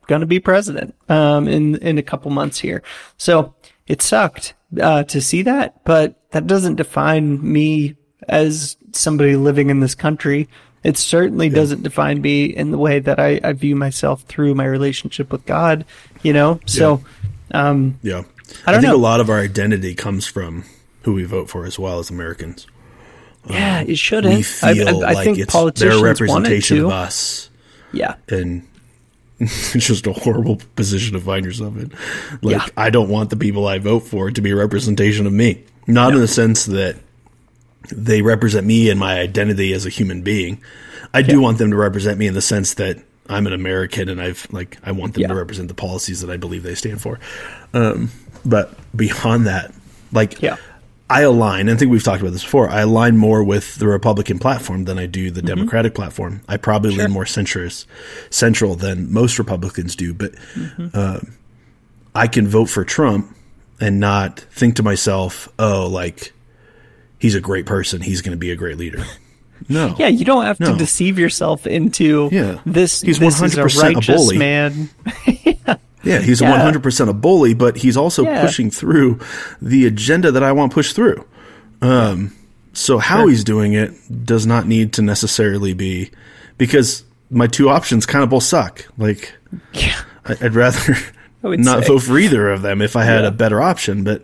[0.06, 2.82] going to be president um in in a couple months here
[3.16, 3.54] so
[3.86, 7.96] it sucked uh to see that but that doesn't define me
[8.28, 10.48] as somebody living in this country.
[10.82, 11.54] It certainly yeah.
[11.54, 15.46] doesn't define me in the way that I, I, view myself through my relationship with
[15.46, 15.84] God,
[16.22, 16.60] you know?
[16.66, 17.02] So,
[17.50, 17.68] yeah.
[17.68, 18.22] Um, yeah.
[18.66, 18.96] I, I think know.
[18.96, 20.64] a lot of our identity comes from
[21.02, 22.66] who we vote for as well as Americans.
[23.46, 24.34] Yeah, um, it shouldn't.
[24.34, 27.50] We feel I, I, I like think it's politicians their representation of us.
[27.92, 28.16] Yeah.
[28.28, 28.66] And
[29.40, 31.92] it's just a horrible position to find yourself in.
[32.42, 32.66] Like, yeah.
[32.76, 35.64] I don't want the people I vote for to be a representation of me.
[35.86, 36.16] Not no.
[36.16, 36.96] in the sense that
[37.90, 40.62] they represent me and my identity as a human being.
[41.12, 41.26] I yeah.
[41.26, 44.46] do want them to represent me in the sense that I'm an American and I've
[44.50, 45.28] like I want them yeah.
[45.28, 47.18] to represent the policies that I believe they stand for.
[47.72, 48.10] Um,
[48.44, 49.72] but beyond that,
[50.12, 50.56] like yeah.
[51.10, 52.68] I align, I think we've talked about this before.
[52.68, 55.48] I align more with the Republican platform than I do the mm-hmm.
[55.48, 56.40] Democratic platform.
[56.48, 57.04] I probably sure.
[57.04, 57.86] lean more centrist,
[58.30, 60.14] central than most Republicans do.
[60.14, 60.88] But mm-hmm.
[60.94, 61.20] uh,
[62.14, 63.36] I can vote for Trump
[63.80, 66.32] and not think to myself, "Oh, like
[67.18, 68.00] he's a great person.
[68.00, 69.04] He's going to be a great leader.
[69.68, 69.94] No.
[69.98, 70.72] Yeah, you don't have no.
[70.72, 72.58] to deceive yourself into yeah.
[72.66, 73.00] this.
[73.00, 74.90] He's one hundred percent a bully, man.
[75.26, 75.76] yeah.
[76.04, 78.40] Yeah, he's one hundred percent a bully, but he's also yeah.
[78.40, 79.20] pushing through
[79.60, 81.26] the agenda that I want pushed through.
[81.82, 82.34] Um,
[82.72, 83.30] so how sure.
[83.30, 83.92] he's doing it
[84.24, 86.10] does not need to necessarily be
[86.58, 88.86] because my two options kind of both suck.
[88.98, 89.34] Like,
[89.72, 90.00] yeah.
[90.24, 90.96] I'd rather
[91.42, 91.88] not say.
[91.88, 93.28] vote for either of them if I had yeah.
[93.28, 94.22] a better option, but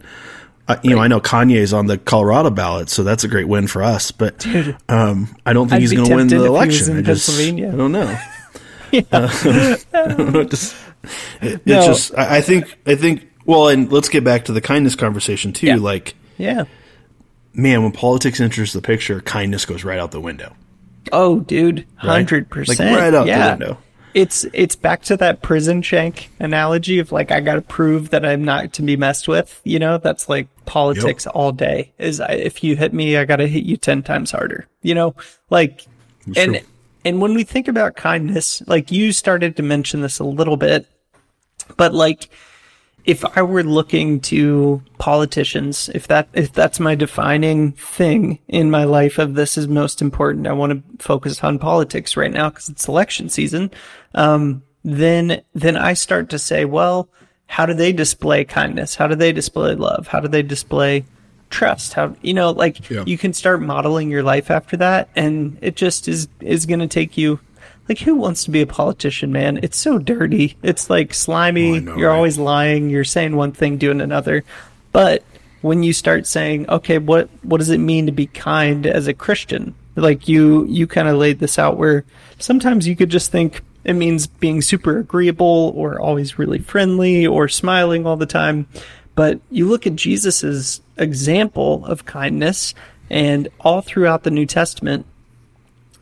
[0.68, 0.84] you right.
[0.84, 4.10] know, I know Kanye's on the Colorado ballot, so that's a great win for us.
[4.10, 4.46] But
[4.88, 6.96] um, I don't think I'd he's going to win the election.
[6.96, 7.72] I just, Pennsylvania.
[7.72, 8.20] I don't know.
[8.92, 9.02] yeah.
[9.12, 9.28] uh,
[9.92, 10.48] I don't know.
[11.40, 11.78] It, no.
[11.78, 13.30] It's just, I, think, I think.
[13.46, 15.66] Well, and let's get back to the kindness conversation too.
[15.66, 15.76] Yeah.
[15.76, 16.64] Like, yeah,
[17.54, 20.54] man, when politics enters the picture, kindness goes right out the window.
[21.12, 22.96] Oh, dude, hundred Like percent.
[22.96, 23.44] right out yeah.
[23.44, 23.78] the window.
[24.12, 28.24] It's it's back to that prison shank analogy of like I got to prove that
[28.24, 29.60] I'm not to be messed with.
[29.64, 31.92] You know, that's like politics all day.
[31.98, 34.66] Is I, if you hit me, I got to hit you ten times harder.
[34.82, 35.14] You know,
[35.48, 35.86] like
[36.36, 36.60] and true.
[37.04, 40.86] And when we think about kindness, like you started to mention this a little bit,
[41.76, 42.28] but like
[43.04, 48.84] if I were looking to politicians, if that if that's my defining thing in my
[48.84, 52.68] life of this is most important, I want to focus on politics right now because
[52.68, 53.70] it's election season.
[54.14, 57.08] Um, then then I start to say, well,
[57.46, 58.94] how do they display kindness?
[58.94, 60.08] How do they display love?
[60.08, 61.04] How do they display
[61.50, 61.92] trust?
[61.94, 63.04] How you know, like Yeah.
[63.06, 66.88] you can start modeling your life after that, and it just is is going to
[66.88, 67.40] take you.
[67.88, 69.58] Like who wants to be a politician, man?
[69.62, 70.56] It's so dirty.
[70.62, 71.78] It's like slimy.
[71.78, 72.16] Oh, know, You're right?
[72.16, 72.88] always lying.
[72.88, 74.44] You're saying one thing, doing another.
[74.92, 75.24] But
[75.60, 79.14] when you start saying, okay, what what does it mean to be kind as a
[79.14, 79.74] Christian?
[79.96, 82.04] Like you you kind of laid this out where
[82.38, 87.48] sometimes you could just think it means being super agreeable or always really friendly or
[87.48, 88.66] smiling all the time.
[89.20, 92.72] But you look at Jesus's example of kindness
[93.10, 95.04] and all throughout the New Testament,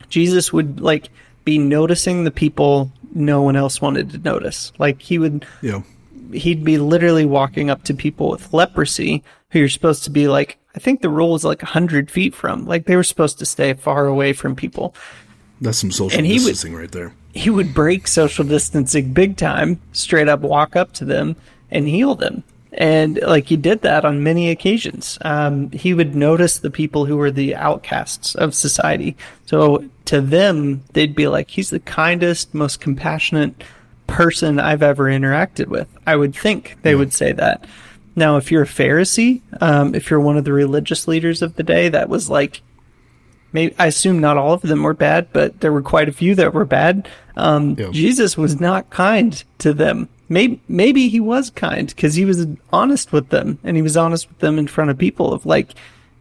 [0.08, 1.08] Jesus would like
[1.44, 4.70] be noticing the people no one else wanted to notice.
[4.78, 5.82] Like he would Yeah.
[6.32, 10.56] he'd be literally walking up to people with leprosy who you're supposed to be like
[10.76, 12.66] I think the rule was like 100 feet from.
[12.66, 14.94] Like they were supposed to stay far away from people.
[15.60, 17.14] That's some social And he would- distancing right there.
[17.34, 21.34] He would break social distancing big time, straight up walk up to them
[21.68, 22.44] and heal them.
[22.78, 25.18] And like he did that on many occasions.
[25.22, 29.16] Um, he would notice the people who were the outcasts of society.
[29.46, 33.64] So to them, they'd be like, he's the kindest, most compassionate
[34.06, 35.88] person I've ever interacted with.
[36.06, 37.66] I would think they would say that.
[38.14, 41.62] Now, if you're a Pharisee, um, if you're one of the religious leaders of the
[41.64, 42.62] day, that was like,
[43.52, 46.34] maybe I assume not all of them were bad, but there were quite a few
[46.36, 47.08] that were bad.
[47.36, 47.90] Um, Yeah.
[47.90, 50.08] Jesus was not kind to them.
[50.28, 54.28] Maybe maybe he was kind because he was honest with them, and he was honest
[54.28, 55.32] with them in front of people.
[55.32, 55.70] Of like,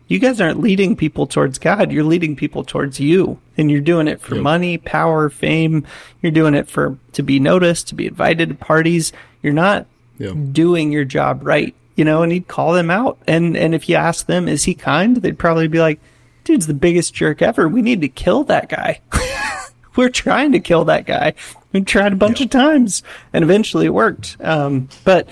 [0.07, 4.07] you guys aren't leading people towards God; you're leading people towards you, and you're doing
[4.07, 4.43] it for Yep.
[4.43, 5.85] money, power, fame.
[6.21, 9.11] You're doing it for to be noticed, to be invited to parties.
[9.43, 9.85] You're not
[10.17, 10.31] Yeah.
[10.53, 13.17] doing your job right, you know, and he'd call them out.
[13.27, 15.17] And and if you ask them, is he kind?
[15.17, 15.99] They'd probably be like,
[16.45, 17.67] dude's the biggest jerk ever.
[17.67, 19.01] We need to kill that guy.
[19.97, 21.33] We're trying to kill that guy.
[21.77, 24.35] We tried a bunch of times and eventually it worked.
[24.39, 25.29] Um, but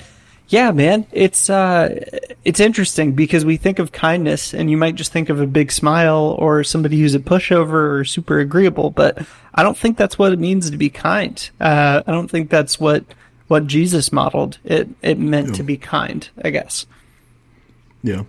[0.48, 2.06] yeah, man, it's uh,
[2.44, 5.72] it's interesting because we think of kindness and you might just think of a big
[5.72, 10.34] smile or somebody who's a pushover or super agreeable, but I don't think that's what
[10.34, 11.50] it means to be kind.
[11.60, 13.06] Uh, I don't think that's what
[13.48, 14.60] what Jesus modeled.
[14.64, 16.86] It it meant to be kind, I guess.
[18.04, 18.26] Yeah.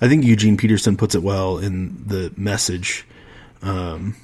[0.00, 3.06] I think Eugene Peterson puts it well in the message.
[3.60, 4.16] Um,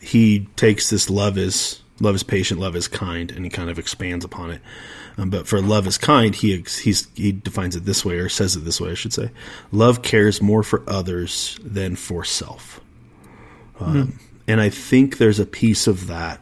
[0.00, 3.78] he takes this love is love is patient, love is kind, and he kind of
[3.78, 4.60] expands upon it.
[5.16, 8.56] Um, but for love is kind, he he's, he defines it this way, or says
[8.56, 9.30] it this way, I should say.
[9.70, 12.80] Love cares more for others than for self.
[13.80, 16.40] Um, And I think there's a piece of that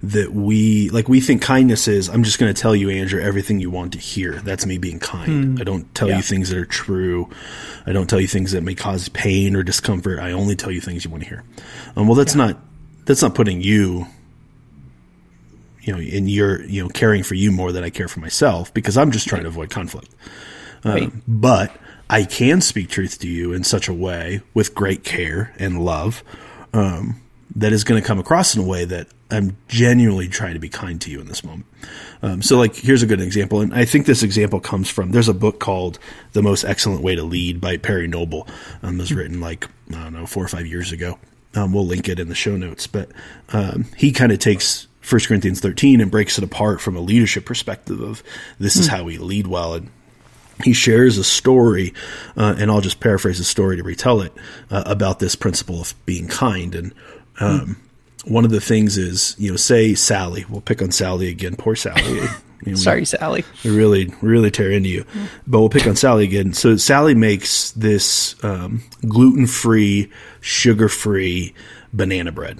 [0.00, 3.58] that we like we think kindness is i'm just going to tell you andrew everything
[3.58, 6.18] you want to hear that's me being kind i don't tell Yeah.
[6.18, 7.28] you things that are true
[7.84, 10.80] i don't tell you things that may cause pain or discomfort i only tell you
[10.80, 11.42] things you want to hear
[11.96, 12.58] um, well that's not
[13.08, 14.06] that's not putting you
[15.82, 18.72] you know in your you know caring for you more than i care for myself
[18.74, 20.14] because i'm just trying to avoid conflict
[20.84, 21.10] Right.
[21.26, 21.72] but
[22.08, 26.22] I can speak truth to you in such a way with great care and love
[26.72, 27.20] um,
[27.56, 30.68] that is going to come across in a way that I'm genuinely trying to be
[30.70, 31.66] kind to you in this moment.
[32.22, 35.28] Um, so, like, here's a good example, and I think this example comes from there's
[35.28, 35.98] a book called
[36.32, 38.46] "The Most Excellent Way to Lead" by Perry Noble.
[38.82, 41.18] Um, it was written like I don't know four or five years ago.
[41.54, 43.10] Um, we'll link it in the show notes, but
[43.50, 47.46] um, he kind of takes 1 Corinthians 13 and breaks it apart from a leadership
[47.46, 48.22] perspective of
[48.58, 49.90] this is how we lead well and
[50.64, 51.94] he shares a story,
[52.36, 54.32] uh, and I'll just paraphrase the story to retell it
[54.70, 56.74] uh, about this principle of being kind.
[56.74, 56.94] And
[57.38, 57.80] um,
[58.24, 60.44] one of the things is, you know, say Sally.
[60.48, 61.56] We'll pick on Sally again.
[61.56, 62.26] Poor Sally.
[62.64, 63.44] You know, we- Sorry, Sally.
[63.64, 65.04] we really, really tear into you.
[65.46, 66.52] But we'll pick on Sally again.
[66.52, 71.54] So Sally makes this um, gluten-free, sugar-free
[71.92, 72.58] banana bread.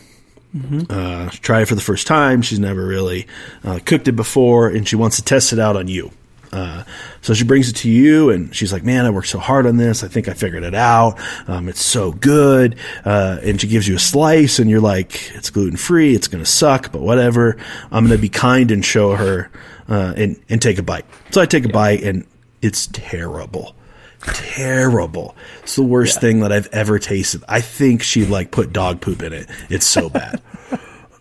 [0.90, 2.42] Uh, try it for the first time.
[2.42, 3.26] She's never really
[3.64, 6.10] uh, cooked it before, and she wants to test it out on you.
[6.52, 6.84] Uh,
[7.20, 9.76] so she brings it to you, and she's like, "Man, I worked so hard on
[9.76, 10.02] this.
[10.02, 11.18] I think I figured it out.
[11.46, 15.50] Um, it's so good." Uh, and she gives you a slice, and you're like, "It's
[15.50, 16.14] gluten free.
[16.14, 17.56] It's gonna suck, but whatever.
[17.90, 19.50] I'm gonna be kind and show her
[19.88, 22.26] uh, and and take a bite." So I take a bite, and
[22.62, 23.74] it's terrible,
[24.22, 25.36] terrible.
[25.62, 26.20] It's the worst yeah.
[26.20, 27.44] thing that I've ever tasted.
[27.48, 29.48] I think she like put dog poop in it.
[29.68, 30.40] It's so bad.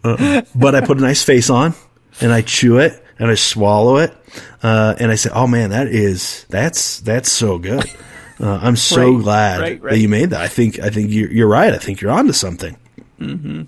[0.04, 1.74] uh, but I put a nice face on
[2.22, 4.16] and I chew it and I swallow it.
[4.62, 7.84] Uh, and I say, "Oh man, that is that's that's so good."
[8.40, 9.92] Uh, I'm so right, glad right, right.
[9.94, 10.42] that you made that.
[10.42, 11.74] I think I think you're, you're right.
[11.74, 12.78] I think you're onto something.
[13.20, 13.64] Mm-hmm.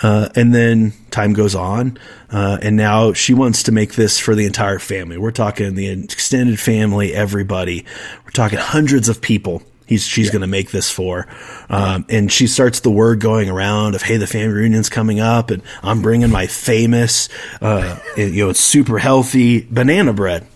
[0.00, 1.98] Uh, and then time goes on,
[2.30, 5.18] uh, and now she wants to make this for the entire family.
[5.18, 7.84] We're talking the extended family, everybody.
[8.24, 9.62] We're talking hundreds of people.
[9.90, 10.32] He's, she's yeah.
[10.32, 11.26] going to make this for,
[11.68, 15.50] um, and she starts the word going around of, "Hey, the family reunion's coming up,
[15.50, 17.28] and I'm bringing my famous,
[17.60, 20.46] uh, you know, it's super healthy banana bread."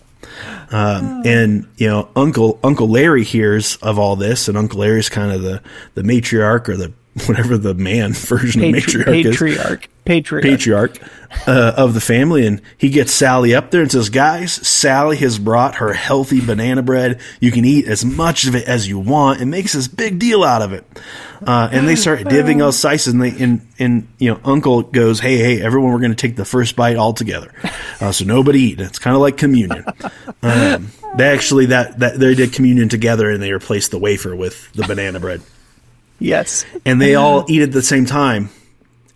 [0.71, 5.33] Um, and you know, Uncle Uncle Larry hears of all this, and Uncle Larry's kind
[5.33, 5.61] of the
[5.95, 6.93] the matriarch or the
[7.27, 9.89] whatever the man version Patri- of matriarch patriarch, is.
[10.03, 10.43] Patriarch.
[10.43, 10.99] Patriarch
[11.47, 12.45] uh, of the family.
[12.45, 16.83] And he gets Sally up there and says, Guys, Sally has brought her healthy banana
[16.83, 17.21] bread.
[17.39, 20.43] You can eat as much of it as you want and makes this big deal
[20.43, 20.85] out of it.
[21.45, 23.13] Uh, and they start divvying out slices.
[23.13, 26.35] And, they, and, and, you know, Uncle goes, Hey, hey, everyone, we're going to take
[26.35, 27.53] the first bite all together.
[28.01, 28.81] Uh, so nobody eat.
[28.81, 29.85] It's kind of like communion.
[30.43, 34.69] Um, they actually, that, that, they did communion together and they replaced the wafer with
[34.73, 35.41] the banana bread.
[36.19, 36.65] Yes.
[36.85, 38.49] And they all eat at the same time.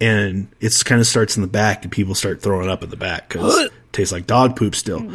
[0.02, 2.96] And it kind of starts in the back, and people start throwing up in the
[2.96, 5.12] back because it tastes like dog poop still.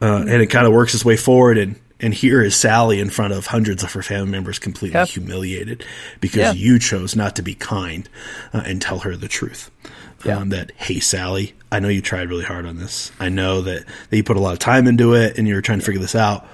[0.00, 1.58] Uh, and it kind of works its way forward.
[1.58, 5.08] And, and here is Sally in front of hundreds of her family members, completely yep.
[5.08, 5.84] humiliated
[6.20, 6.56] because yep.
[6.56, 8.08] you chose not to be kind
[8.54, 9.70] uh, and tell her the truth.
[10.24, 10.38] Yeah.
[10.38, 13.10] Um, that hey Sally, I know you tried really hard on this.
[13.18, 15.60] I know that, that you put a lot of time into it and you were
[15.62, 16.46] trying to figure this out.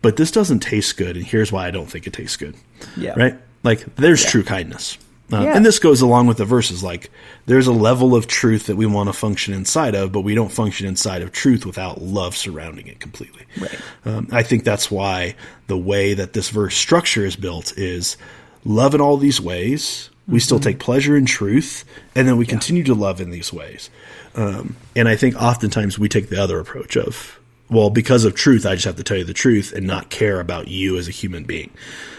[0.00, 2.54] But this doesn't taste good, and here's why I don't think it tastes good.
[2.96, 3.14] Yeah.
[3.16, 3.36] Right?
[3.62, 4.30] Like there's yeah.
[4.30, 4.98] true kindness.
[5.30, 5.56] Uh, yeah.
[5.56, 6.82] And this goes along with the verses.
[6.82, 7.10] Like
[7.46, 10.50] there's a level of truth that we want to function inside of, but we don't
[10.50, 13.44] function inside of truth without love surrounding it completely.
[13.60, 13.78] Right.
[14.06, 18.16] Um, I think that's why the way that this verse structure is built is
[18.64, 20.08] love in all these ways.
[20.26, 20.44] We mm-hmm.
[20.44, 22.50] still take pleasure in truth, and then we yeah.
[22.50, 23.90] continue to love in these ways.
[24.34, 27.38] Um, and I think oftentimes we take the other approach of,
[27.70, 30.40] well, because of truth, I just have to tell you the truth and not care
[30.40, 31.70] about you as a human being.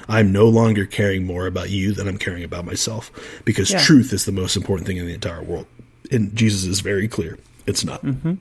[0.08, 3.12] I'm no longer caring more about you than I'm caring about myself
[3.46, 3.80] because yeah.
[3.80, 5.68] truth is the most important thing in the entire world.
[6.12, 7.38] And Jesus is very clear.
[7.68, 8.04] It's not.
[8.04, 8.34] Mm-hmm.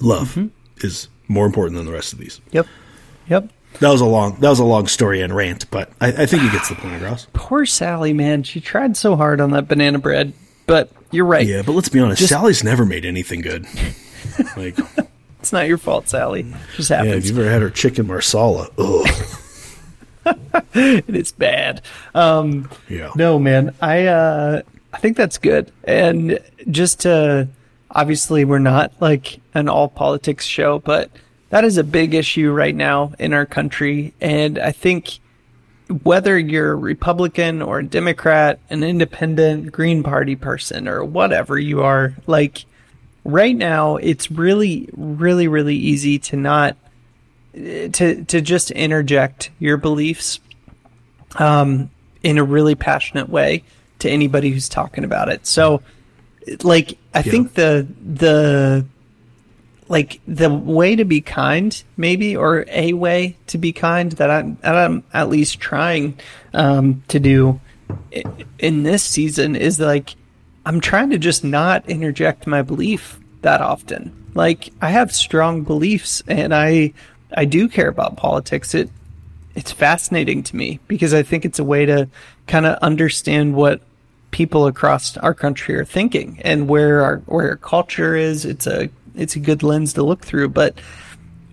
[0.00, 0.86] Love mm-hmm.
[0.86, 2.40] is more important than the rest of these.
[2.52, 2.66] Yep.
[3.28, 3.50] Yep.
[3.80, 6.42] That was a long that was a long story and rant, but I, I think
[6.42, 7.26] he gets the point across.
[7.32, 8.42] Poor Sally, man.
[8.44, 10.32] She tried so hard on that banana bread,
[10.66, 11.46] but you're right.
[11.46, 13.66] Yeah, but let's be honest, Just, Sally's never made anything good.
[14.56, 14.78] like
[15.44, 16.46] it's not your fault, Sally.
[16.74, 17.08] Just happens.
[17.08, 18.70] Yeah, have you ever had her chicken marsala?
[18.78, 19.06] Ugh.
[20.72, 21.82] it's bad.
[22.14, 23.12] Um, yeah.
[23.14, 23.74] No, man.
[23.82, 25.70] I uh, I think that's good.
[25.86, 26.38] And
[26.70, 27.48] just to
[27.90, 31.10] obviously, we're not like an all politics show, but
[31.50, 34.14] that is a big issue right now in our country.
[34.22, 35.18] And I think
[36.04, 41.82] whether you're a Republican or a Democrat, an independent, Green Party person, or whatever you
[41.82, 42.64] are, like
[43.24, 46.76] right now, it's really, really, really easy to not
[47.54, 50.40] to to just interject your beliefs
[51.36, 51.90] um,
[52.22, 53.64] in a really passionate way
[54.00, 55.46] to anybody who's talking about it.
[55.46, 55.82] So,
[56.62, 57.22] like, I yeah.
[57.22, 58.86] think the the
[59.88, 64.56] like the way to be kind, maybe, or a way to be kind that I'm,
[64.62, 66.18] that I'm at least trying
[66.52, 67.60] um, to do
[68.58, 70.14] in this season is like
[70.66, 74.30] I'm trying to just not interject my belief that often.
[74.34, 76.92] Like I have strong beliefs and I
[77.36, 78.74] I do care about politics.
[78.74, 78.90] It
[79.54, 82.08] it's fascinating to me because I think it's a way to
[82.46, 83.80] kind of understand what
[84.30, 88.44] people across our country are thinking and where our where our culture is.
[88.44, 90.76] It's a it's a good lens to look through, but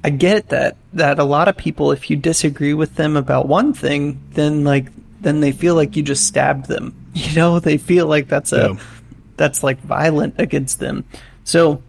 [0.03, 3.73] I get that that a lot of people, if you disagree with them about one
[3.73, 4.87] thing, then like
[5.21, 6.95] then they feel like you just stabbed them.
[7.13, 8.79] You know, they feel like that's a yeah.
[9.41, 11.03] That's like violent against them.
[11.43, 11.81] So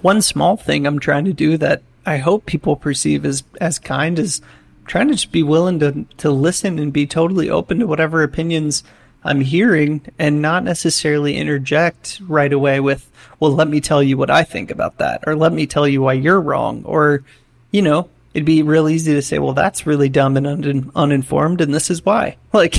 [0.00, 4.18] one small thing I'm trying to do that I hope people perceive as as kind
[4.18, 4.40] is
[4.86, 8.82] trying to just be willing to to listen and be totally open to whatever opinions
[9.22, 14.30] I'm hearing and not necessarily interject right away with, well, let me tell you what
[14.30, 17.24] I think about that, or let me tell you why you're wrong, or,
[17.72, 21.62] you know, it'd be real easy to say, well, that's really dumb and un- uninformed,
[21.62, 22.36] and this is why.
[22.52, 22.76] Like,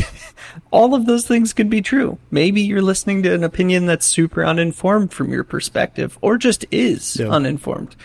[0.71, 2.17] all of those things could be true.
[2.31, 7.17] Maybe you're listening to an opinion that's super uninformed from your perspective, or just is
[7.17, 7.27] yeah.
[7.27, 7.95] uninformed.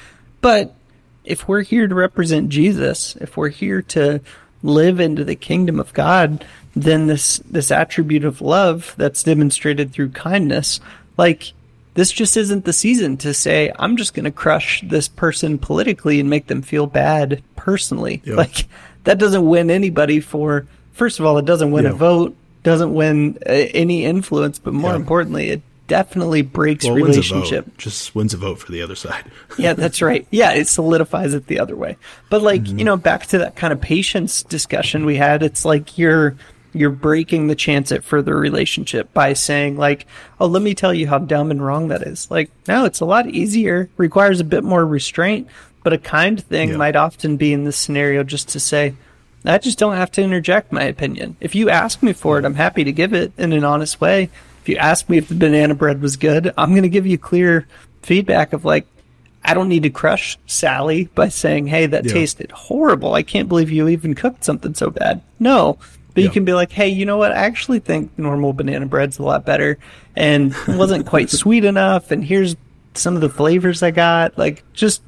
[0.43, 0.75] But
[1.25, 4.21] if we're here to represent Jesus, if we're here to
[4.63, 6.45] live into the kingdom of God,
[6.77, 10.79] then this this attribute of love that's demonstrated through kindness,
[11.17, 11.55] like
[11.95, 16.21] this just isn't the season to say I'm just going to crush this person politically
[16.21, 18.23] and make them feel bad personally.
[18.27, 18.67] Like
[19.05, 20.67] that doesn't win anybody for.
[20.93, 21.91] First of all, it doesn't win Yeah.
[21.91, 24.97] a vote, doesn't win uh, any influence, but more Yeah.
[24.97, 27.77] importantly, it definitely breaks Well, it wins relationship.
[27.77, 29.25] Just wins a vote for the other side.
[29.59, 30.27] yeah, that's right.
[30.31, 31.97] Yeah, it solidifies it the other way.
[32.31, 32.79] But like, Mm-hmm.
[32.79, 36.37] you know, back to that kind of patience discussion we had, it's like you're
[36.75, 40.07] you're breaking the chance at further relationship by saying like,
[40.41, 43.05] "Oh, let me tell you how dumb and wrong that is." Like, no, it's a
[43.05, 45.47] lot easier, requires a bit more restraint,
[45.83, 46.77] but a kind thing Yeah.
[46.77, 48.95] might often be in this scenario just to say,
[49.45, 51.37] I just don't have to interject my opinion.
[51.41, 54.31] If you ask me for it, I'm happy to give it in an honest way.
[54.63, 57.19] If you ask me if the banana bread was good, I'm going to give you
[57.19, 57.67] clear
[58.03, 58.87] feedback of like,
[59.45, 62.13] I don't need to crush Sally by saying, "Hey, that Yeah.
[62.13, 63.15] tasted horrible.
[63.15, 65.79] I can't believe you even cooked something so bad." No,
[66.15, 67.33] but you can be like, "Hey, you know what?
[67.33, 69.79] I actually think normal banana bread's a lot better,
[70.17, 72.11] and wasn't quite sweet enough.
[72.11, 72.57] And here's
[72.95, 74.37] some of the flavors I got.
[74.39, 75.03] Like, just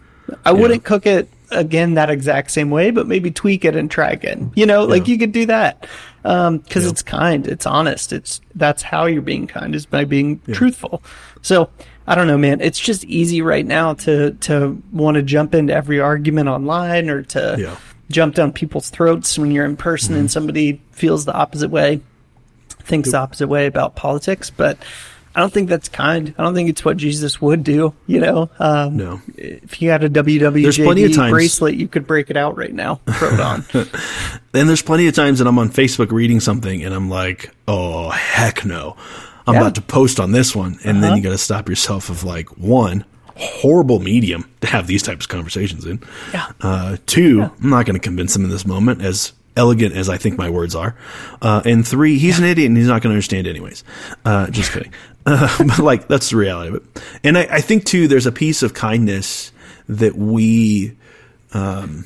[0.45, 4.11] I wouldn't cook it again that exact same way, but maybe tweak it and try
[4.11, 4.51] again.
[4.57, 5.13] You know, like Yeah.
[5.13, 5.87] you could do that
[6.25, 6.91] um, because Yeah.
[6.91, 8.13] it's kind, it's honest.
[8.13, 11.03] It's that's how you're being kind is by being truthful.
[11.43, 11.69] So
[12.07, 12.61] I don't know, man.
[12.61, 17.23] It's just easy right now to to want to jump into every argument online or
[17.23, 17.77] to Yeah.
[18.11, 20.21] Jump down people's throats when you're in person Mm-hmm.
[20.21, 22.01] and somebody feels the opposite way,
[22.69, 24.51] thinks the opposite way about politics.
[24.51, 24.79] But
[25.37, 26.33] I don't think that's kind.
[26.39, 27.93] I don't think it's what Jesus would do.
[28.07, 29.21] You know, um, No.
[29.37, 32.57] if you had a WWJD There's plenty of times- bracelet, you could break it out
[32.57, 33.65] right now, throw it on.
[34.57, 38.11] And there's plenty of times that I'm on Facebook reading something and I'm like, oh,
[38.11, 38.97] heck no.
[39.49, 39.61] I'm Yeah.
[39.63, 40.79] about to post on this one.
[40.85, 41.17] And then Uh-huh.
[41.17, 43.05] you got to stop yourself of like, one,
[43.37, 46.03] horrible medium to have these types of conversations in.
[46.33, 46.53] Yeah.
[46.61, 50.19] Uh, two, I'm not going to convince him in this moment as elegant as I
[50.19, 50.97] think my words are.
[51.41, 53.85] Uh, and three, he's an idiot and he's not going to understand anyways.
[54.25, 54.93] Uh, just kidding.
[55.27, 57.03] Uh, but like, that's the reality of it.
[57.25, 59.53] And I, I think too, there's a piece of kindness
[59.89, 60.99] that we,
[61.55, 62.05] um,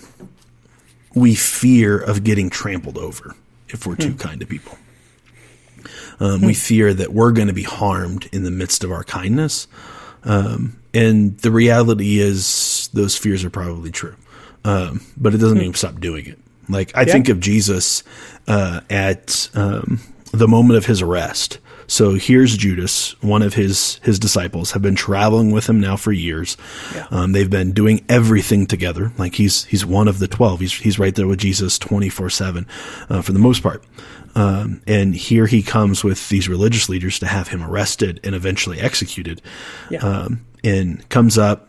[1.17, 3.35] we fear of getting trampled over
[3.71, 4.79] if we're too kind to people.
[6.21, 9.67] Um, we fear that we're going to be harmed in the midst of our kindness.
[10.23, 14.17] Um, and the reality is those fears are probably true.
[14.65, 16.39] Um, but it doesn't mean stop doing it.
[16.69, 18.03] Like I think of Jesus,
[18.47, 20.01] uh, at, um,
[20.33, 21.59] the moment of his arrest.
[21.87, 26.13] So here's Judas, one of his his disciples, have been traveling with him now for
[26.13, 26.59] years.
[27.11, 29.11] Um, they've been doing everything together.
[29.17, 30.61] Like he's he's one of the twelve.
[30.61, 32.67] He's he's right there with Jesus twenty four seven,
[33.09, 33.83] uh, for the most part.
[34.35, 38.79] Um, and here he comes with these religious leaders to have him arrested and eventually
[38.79, 39.41] executed.
[39.89, 40.01] Yeah.
[40.01, 41.69] Um, and comes up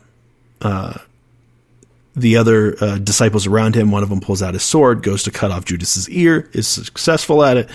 [2.16, 3.92] the other uh, disciples around him.
[3.92, 7.44] One of them pulls out his sword, goes to cut off Judas's ear, is successful
[7.44, 7.70] at it,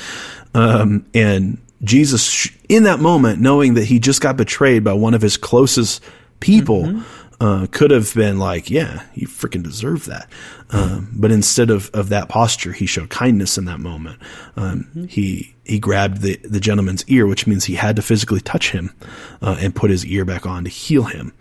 [0.54, 5.20] um, and Jesus, in that moment, knowing that he just got betrayed by one of
[5.22, 6.02] his closest
[6.40, 7.02] people,
[7.40, 10.28] uh, could have been like, "Yeah, you freaking deserve that."
[10.70, 14.18] Um, but instead of, of that posture, he showed kindness in that moment.
[14.56, 18.70] Um, He he grabbed the the gentleman's ear, which means he had to physically touch
[18.72, 18.94] him
[19.42, 21.32] uh, and put his ear back on to heal him.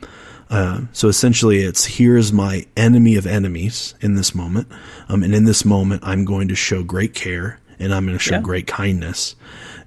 [0.50, 4.68] Uh, so essentially, it's here's my enemy of enemies in this moment,
[5.10, 8.24] um, and in this moment, I'm going to show great care and I'm going to
[8.24, 8.42] show Yeah.
[8.42, 9.36] great kindness,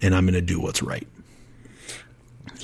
[0.03, 1.07] and I'm going to do what's right.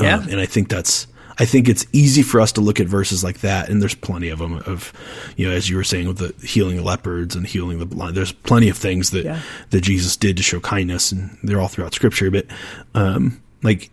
[0.00, 0.16] Yeah.
[0.16, 1.06] Um, and I think that's
[1.38, 4.28] I think it's easy for us to look at verses like that, and there's plenty
[4.28, 4.54] of them.
[4.66, 4.92] Of
[5.36, 8.32] you know, as you were saying with the healing leopards and healing the blind, there's
[8.32, 9.40] plenty of things that Yeah.
[9.70, 12.30] that Jesus did to show kindness, and they're all throughout Scripture.
[12.30, 12.46] But
[12.94, 13.90] um, like,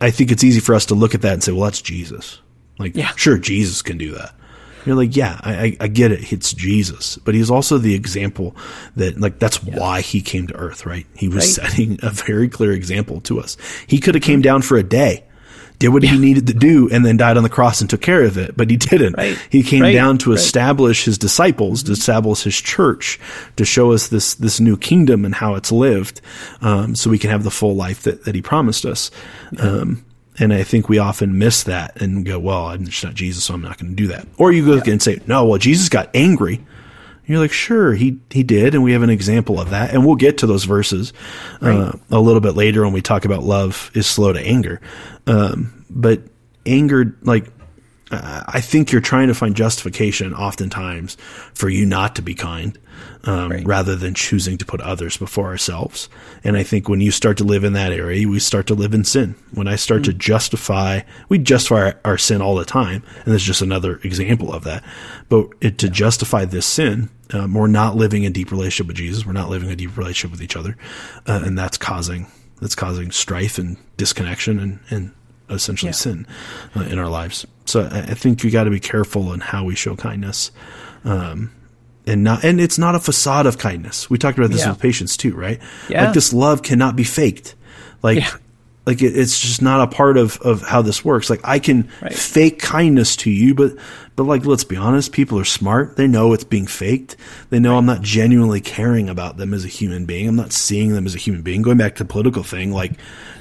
[0.00, 2.40] I think it's easy for us to look at that and say, "Well, that's Jesus."
[2.78, 3.10] Like, Yeah.
[3.16, 4.34] sure, Jesus can do that.
[4.86, 6.32] You're like, yeah, I, I, get it.
[6.32, 8.56] It's Jesus, but he's also the example
[8.96, 11.04] that, like, that's why he came to Earth, right?
[11.14, 11.66] He was Right.
[11.68, 13.58] setting a very clear example to us.
[13.86, 15.24] He could have came down for a day,
[15.80, 18.22] did what he needed to do, and then died on the cross and took care
[18.22, 19.16] of it, but he didn't.
[19.16, 19.36] Right.
[19.50, 19.92] He came Right.
[19.92, 20.38] down to Right.
[20.38, 23.18] establish his disciples, to establish his church,
[23.56, 26.20] to show us this this new kingdom and how it's lived,
[26.62, 29.10] um, so we can have the full life that, that he promised us.
[29.58, 30.04] Um,
[30.38, 33.54] and I think we often miss that and go, well, I'm just not Jesus, so
[33.54, 34.26] I'm not going to do that.
[34.38, 36.60] Or you look and say, no, well, Jesus got angry.
[37.30, 38.74] You're like, sure, he, he did.
[38.74, 39.94] And we have an example of that.
[39.94, 41.12] And we'll get to those verses
[41.60, 44.80] uh, a little bit later when we talk about love is slow to anger.
[45.26, 46.22] Um, but
[46.66, 47.46] anger, like,
[48.10, 51.16] uh, I think you're trying to find justification oftentimes
[51.54, 52.76] for you not to be kind,
[53.24, 53.66] um, Right.
[53.66, 56.08] rather than choosing to put others before ourselves.
[56.42, 58.94] And I think when you start to live in that area, we start to live
[58.94, 59.34] in sin.
[59.52, 63.42] When I start to justify, we justify our, our sin all the time, and this
[63.42, 64.82] is just another example of that.
[65.28, 69.24] But it, to justify this sin, um, we're not living a deep relationship with Jesus.
[69.24, 70.76] We're not living a deep relationship with each other,
[71.26, 72.26] uh, and that's causing
[72.60, 75.12] that's causing strife and disconnection and and
[75.48, 75.94] essentially Yeah.
[75.94, 76.26] sin
[76.76, 77.46] uh, in our lives.
[77.70, 80.50] So I, think we got to be careful in how we show kindness.
[81.04, 81.52] Um,
[82.06, 84.10] and not and it's not a facade of kindness.
[84.10, 84.70] We talked about this Yeah.
[84.70, 85.60] with patience too, right?
[85.88, 86.04] Yeah.
[86.06, 87.54] Like this love cannot be faked.
[88.02, 88.30] Like Yeah.
[88.86, 91.28] Like it, it's just not a part of of how this works.
[91.30, 92.12] Like I can Right.
[92.14, 93.72] fake kindness to you, but
[94.16, 95.96] but like let's be honest, people are smart.
[95.96, 97.16] They know it's being faked.
[97.50, 100.28] They know I'm not genuinely caring about them as a human being.
[100.28, 101.62] I'm not seeing them as a human being.
[101.62, 102.92] Going back to the political thing, like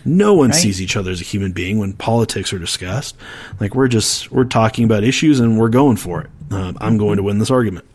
[0.05, 0.59] no one Right.
[0.59, 3.15] sees each other as a human being when politics are discussed.
[3.59, 6.29] Like we're just we're talking about issues and we're going for it.
[6.51, 7.85] Um, I'm going to win this argument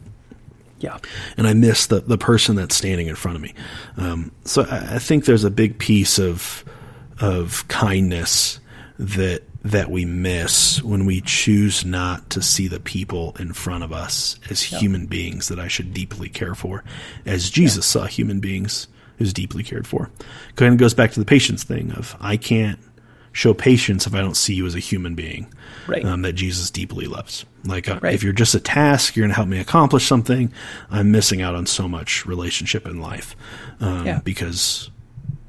[0.81, 0.99] Yeah.
[1.37, 3.53] and I miss the, the person that's standing in front of me.
[3.97, 6.65] Um, so I, I think there's a big piece of
[7.21, 8.61] of kindness
[8.99, 13.93] that that we miss when we choose not to see the people in front of
[13.95, 16.85] us as human beings that I should deeply care for,
[17.25, 20.11] as Jesus saw human beings who's deeply cared for.
[20.57, 22.79] Kind of goes back to the patience thing of I can't
[23.33, 25.53] show patience if I don't see you as a human being
[25.87, 26.05] Right.
[26.05, 27.47] um, that Jesus deeply loves.
[27.65, 28.15] Like, uh, Right.
[28.15, 30.53] if you're just a task, you're going to help me accomplish something.
[30.91, 33.35] I'm missing out on so much relationship in life
[33.81, 34.21] um, Yeah.
[34.23, 34.91] because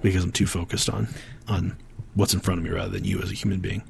[0.01, 1.07] because I'm too focused on
[1.47, 1.77] on
[2.15, 3.83] what's in front of me rather than you as a human being.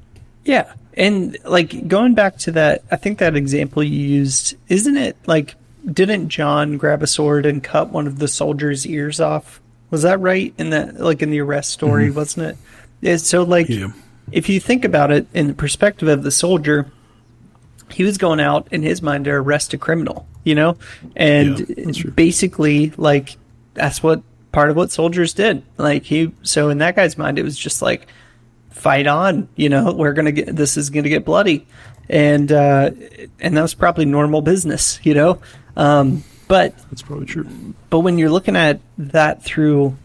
[0.43, 0.74] Yeah.
[0.93, 5.56] And like going back to that, I think that example you used, isn't it like,
[5.86, 9.62] didn't John grab a sword and cut one of the soldiers' ears off?
[9.91, 12.18] Was that right in that, like in the arrest story, mm-hmm.
[12.18, 12.58] wasn't it?
[13.01, 13.91] Yeah, so like, Yeah.
[14.32, 16.91] if you think about it in the perspective of the soldier,
[17.91, 20.78] he was going out in his mind to arrest a criminal, you know,
[21.16, 23.38] and Yeah, basically like
[23.76, 24.24] that's what
[24.56, 25.62] part of what soldiers did.
[25.78, 28.08] Like he, so in that guy's mind, it was just like
[28.72, 31.68] fight on, you know, we're gonna get this is gonna get bloody,
[32.10, 32.91] and uh,
[33.39, 35.39] and that was probably normal business, you know,
[35.78, 37.47] um, but That's probably true.
[37.89, 39.95] but when you're looking at that through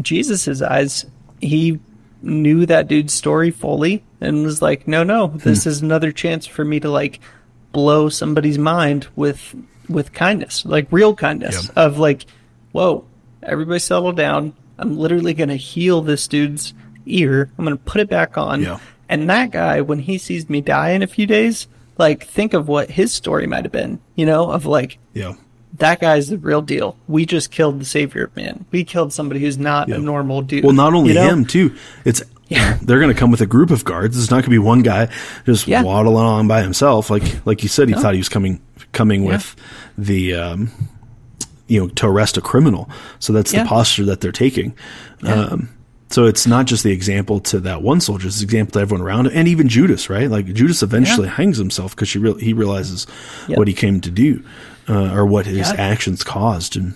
[0.00, 1.06] Jesus's eyes,
[1.40, 1.80] he
[2.22, 6.64] knew that dude's story fully and was like, "No, no, this is another chance for
[6.64, 7.20] me to like
[7.72, 9.54] blow somebody's mind with
[9.88, 11.84] with kindness, like real kindness Yeah.
[11.84, 12.24] of like,
[12.72, 13.04] whoa,
[13.44, 14.54] everybody settle down.
[14.78, 16.74] I'm literally going to heal this dude's
[17.06, 17.50] ear.
[17.58, 18.62] I'm going to put it back on.
[18.62, 18.78] Yeah.
[19.08, 21.68] And that guy, when he sees me die in a few days,
[21.98, 25.34] like think of what his story might have been, you know, of like, Yeah.
[25.78, 26.96] that guy's the real deal.
[27.06, 28.64] We just killed the savior of man.
[28.72, 29.96] We killed somebody who's not Yeah.
[29.96, 30.64] a normal dude.
[30.64, 31.28] Well, not only you know?
[31.28, 31.74] him too.
[32.04, 32.78] It's Yeah.
[32.82, 34.18] they're going to come with a group of guards.
[34.18, 35.08] It's not going to be one guy
[35.46, 35.82] just Yeah.
[35.82, 37.10] waddling along by himself.
[37.10, 38.60] Like like you said, he thought he was coming
[38.92, 39.54] coming with
[39.98, 40.70] the um,
[41.68, 42.88] you know to arrest a criminal.
[43.18, 43.62] So that's Yeah.
[43.62, 44.74] the posture that they're taking.
[45.22, 45.68] Um,
[46.10, 49.04] so it's not just the example to that one soldier; it's the example to everyone
[49.06, 50.30] around, and even Judas, right?
[50.30, 53.06] Like Judas eventually hangs himself because real he realizes
[53.48, 53.58] Yep.
[53.58, 54.42] what he came to do,
[54.88, 55.74] uh, or what his Yeah.
[55.78, 56.94] actions caused, and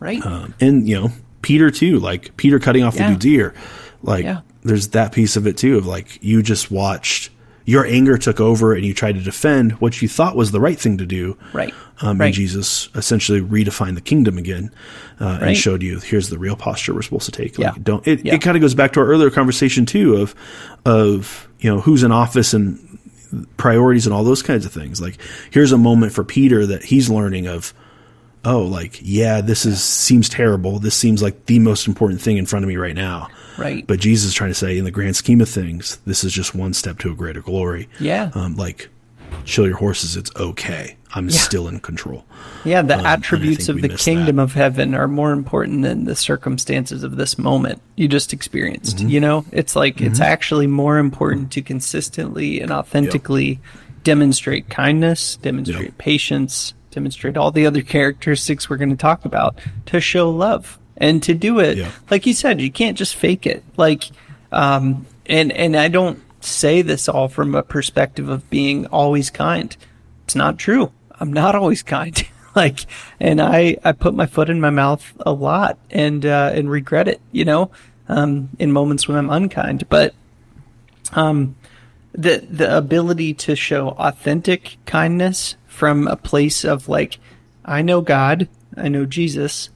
[0.00, 0.24] Right.
[0.24, 1.12] um, and you know
[1.42, 3.08] Peter too, like Peter cutting off Yeah.
[3.08, 3.54] the dude's ear,
[4.02, 4.38] like Yeah.
[4.62, 7.30] there's that piece of it too of like you just watched
[7.66, 10.78] your anger took over and you tried to defend what you thought was the right
[10.78, 11.72] thing to do, Right.
[12.02, 12.26] Um, Right.
[12.26, 14.70] And Jesus essentially redefined the kingdom again
[15.20, 17.58] uh, and showed you here's the real posture we're supposed to take.
[17.58, 17.82] Like, Yeah.
[17.82, 18.34] don't it, Yeah.
[18.34, 20.34] it kind of goes back to our earlier conversation too of
[20.84, 22.78] of you know who's in office and
[23.56, 25.00] priorities and all those kinds of things.
[25.00, 25.18] Like
[25.50, 27.72] here's a moment for Peter that he's learning of
[28.44, 32.46] oh like yeah this is seems terrible this seems like the most important thing in
[32.46, 33.86] front of me right now Right.
[33.86, 36.54] but jesus is trying to say in the grand scheme of things this is just
[36.54, 38.30] one step to a greater glory Yeah.
[38.34, 38.88] um, like
[39.44, 42.24] chill your horses it's okay i'm still in control
[42.64, 44.42] Yeah, the Um, attributes of the kingdom that.
[44.42, 48.96] of heaven are more important than the circumstances of this moment you just experienced.
[48.98, 49.08] Mm-hmm.
[49.08, 53.60] You know, it's like it's actually more important to consistently and authentically
[54.02, 55.98] demonstrate kindness, demonstrate Yep.
[55.98, 61.22] patience, demonstrate all the other characteristics we're going to talk about to show love and
[61.24, 61.78] to do it.
[61.78, 61.90] Yeah.
[62.10, 63.64] Like you said, you can't just fake it.
[63.76, 64.04] Like,
[64.52, 69.76] um, and and I don't say this all from a perspective of being always kind.
[70.24, 70.92] It's not true.
[71.12, 72.26] I'm not always kind.
[72.54, 72.80] like,
[73.18, 77.08] and I I put my foot in my mouth a lot and uh, and regret
[77.08, 77.20] it.
[77.32, 77.70] You know,
[78.08, 79.88] um, in moments when I'm unkind.
[79.88, 80.14] But
[81.12, 81.56] um,
[82.14, 87.18] the the ability to show authentic kindness from a place of like,
[87.64, 89.70] I know God, I know Jesus,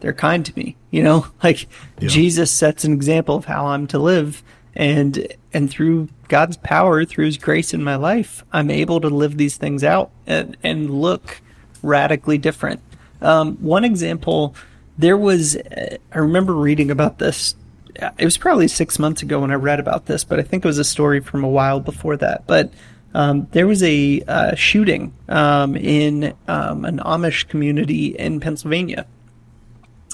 [0.00, 0.76] they're kind to me.
[0.90, 1.66] You know, like
[2.00, 2.08] Yeah.
[2.08, 4.42] Jesus sets an example of how I'm to live,
[4.74, 9.36] and and through God's power, through His grace in my life, I'm able to live
[9.36, 11.40] these things out and and look
[11.82, 12.80] radically different.
[13.20, 14.54] Um, one example,
[14.96, 17.56] there was I remember reading about this.
[18.00, 20.64] Uh, It was probably six months ago when I read about this, but I think
[20.64, 22.46] it was a story from a while before that.
[22.46, 22.72] But
[23.14, 29.06] um, there was a uh, shooting um, in um, an Amish community in Pennsylvania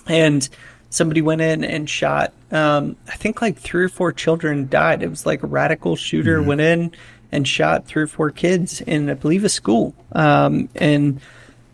[0.07, 0.49] and
[0.91, 5.09] somebody went in and shot um, i think like three or four children died it
[5.09, 6.93] was like a radical shooter went in
[7.33, 11.21] and shot three or four kids in i believe a school um, and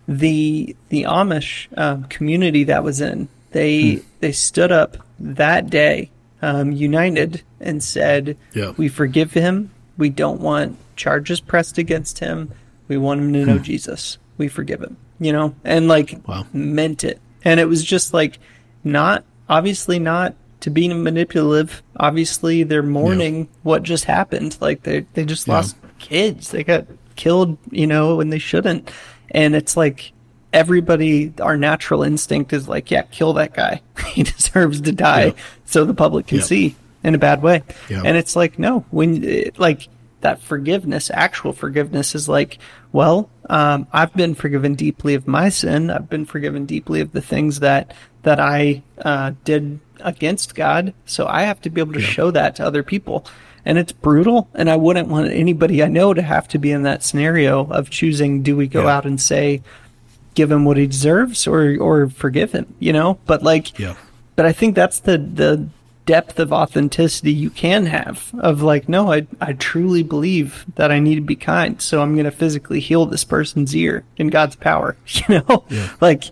[0.08, 4.06] the the Amish um, community that was in they hmm.
[4.20, 6.10] they stood up that day,
[6.42, 8.72] um, united, and said, yeah.
[8.76, 9.70] "We forgive him.
[9.96, 12.52] We don't want charges pressed against him.
[12.88, 13.62] We want him to know hmm.
[13.62, 14.18] Jesus.
[14.38, 16.46] We forgive him." You know, and like wow.
[16.52, 18.38] meant it, and it was just like
[18.84, 21.82] not obviously not to be manipulative.
[21.96, 23.46] Obviously, they're mourning yeah.
[23.62, 24.58] what just happened.
[24.60, 25.54] Like they they just yeah.
[25.54, 26.50] lost kids.
[26.50, 26.86] They got
[27.16, 28.90] killed, you know, when they shouldn't.
[29.30, 30.12] And it's like
[30.56, 33.82] everybody, our natural instinct is like, yeah, kill that guy.
[34.08, 35.32] he deserves to die, yeah.
[35.66, 37.62] so the public can see in a bad way.
[37.90, 39.88] And it's like, no, when it, like
[40.22, 42.58] that forgiveness, actual forgiveness, is like,
[42.90, 45.90] well, um, I've been forgiven deeply of my sin.
[45.90, 47.92] I've been forgiven deeply of the things that
[48.22, 50.94] that I uh, did against God.
[51.04, 52.06] So I have to be able to yeah.
[52.06, 53.26] show that to other people.
[53.64, 54.48] And it's brutal.
[54.54, 57.90] And I wouldn't want anybody I know to have to be in that scenario of
[57.90, 58.96] choosing do we go yeah.
[58.96, 59.62] out and say,
[60.36, 63.18] give him what he deserves or, or forgive him, you know?
[63.26, 63.96] But like, yeah.
[64.36, 65.68] but I think that's the, the
[66.04, 71.00] depth of authenticity you can have of like, no, I, I truly believe that I
[71.00, 71.82] need to be kind.
[71.82, 75.64] So I'm going to physically heal this person's ear in God's power, you know?
[75.68, 75.92] Yeah.
[76.00, 76.24] like,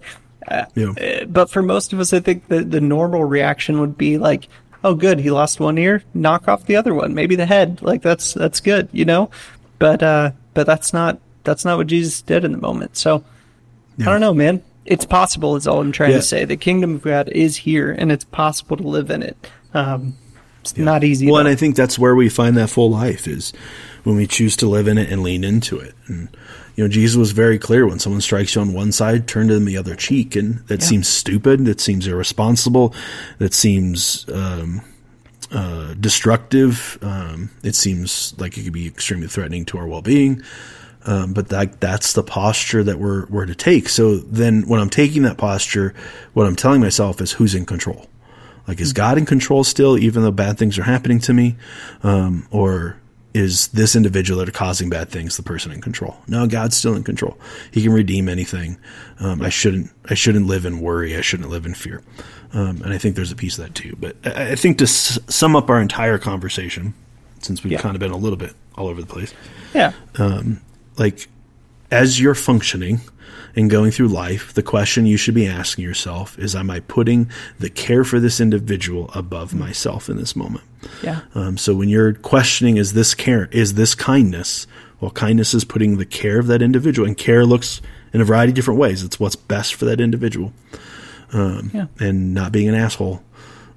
[0.47, 1.25] uh, yeah.
[1.25, 4.49] But for most of us, I think the, the normal reaction would be like,
[4.85, 7.81] oh, good, he lost one ear, knock off the other one, maybe the head.
[7.81, 9.31] Like that's that's good, you know.
[9.79, 12.97] But uh, but that's not that's not what Jesus did in the moment.
[12.97, 13.25] So
[13.97, 14.09] yeah.
[14.09, 14.63] I don't know, man.
[14.85, 15.57] It's possible.
[15.57, 16.19] Is all I'm trying yeah.
[16.19, 16.45] to say.
[16.45, 19.37] The kingdom of God is here, and it's possible to live in it.
[19.73, 20.17] Um,
[20.61, 20.85] it's yeah.
[20.85, 21.27] not easy.
[21.27, 21.41] Well, though.
[21.41, 23.53] and I think that's where we find that full life is
[24.05, 25.95] when we choose to live in it and lean into it.
[26.07, 26.29] And
[26.77, 29.55] you know, Jesus was very clear when someone strikes you on one side, turn to
[29.55, 30.37] them the other cheek.
[30.37, 30.87] And that yeah.
[30.87, 31.65] seems stupid.
[31.67, 32.95] That seems irresponsible.
[33.39, 34.83] That seems, um,
[35.53, 36.99] uh, destructive.
[37.01, 40.43] Um, it seems like it could be extremely threatening to our well-being.
[41.07, 43.89] Um, but that, that's the posture that we're, we're to take.
[43.89, 45.95] So then when I'm taking that posture,
[46.33, 48.09] what I'm telling myself is who's in control?
[48.67, 48.97] Like, is hmm.
[48.97, 51.57] God in control still, even though bad things are happening to me?
[52.03, 52.97] Um, or
[53.35, 56.17] is this individual that are causing bad things the person in control?
[56.29, 57.37] No, God's still in control.
[57.73, 58.79] He can redeem anything.
[59.19, 59.91] Um, I shouldn't.
[60.09, 61.17] I shouldn't live in worry.
[61.17, 62.03] I shouldn't live in fear.
[62.53, 63.97] Um, and I think there's a piece of that too.
[63.99, 66.95] But I, I think to s- sum up our entire conversation,
[67.43, 67.81] since we've yeah.
[67.81, 69.35] kind of been a little bit all over the place.
[69.75, 69.93] Yeah.
[70.17, 70.61] Um,
[70.97, 71.29] like
[71.91, 73.01] as you're functioning
[73.57, 77.31] and going through life, the question you should be asking yourself is, am I putting
[77.59, 79.61] the care for this individual above mm-hmm.
[79.61, 80.65] myself in this moment?
[81.03, 81.21] Yeah.
[81.35, 84.67] Um, so when you're questioning, is this care, is this kindness?
[85.01, 87.81] Well, kindness is putting the care of that individual and care looks
[88.13, 89.03] in a variety of different ways.
[89.03, 90.53] It's what's best for that individual.
[91.33, 91.87] Um, yeah.
[91.99, 93.23] and not being an asshole,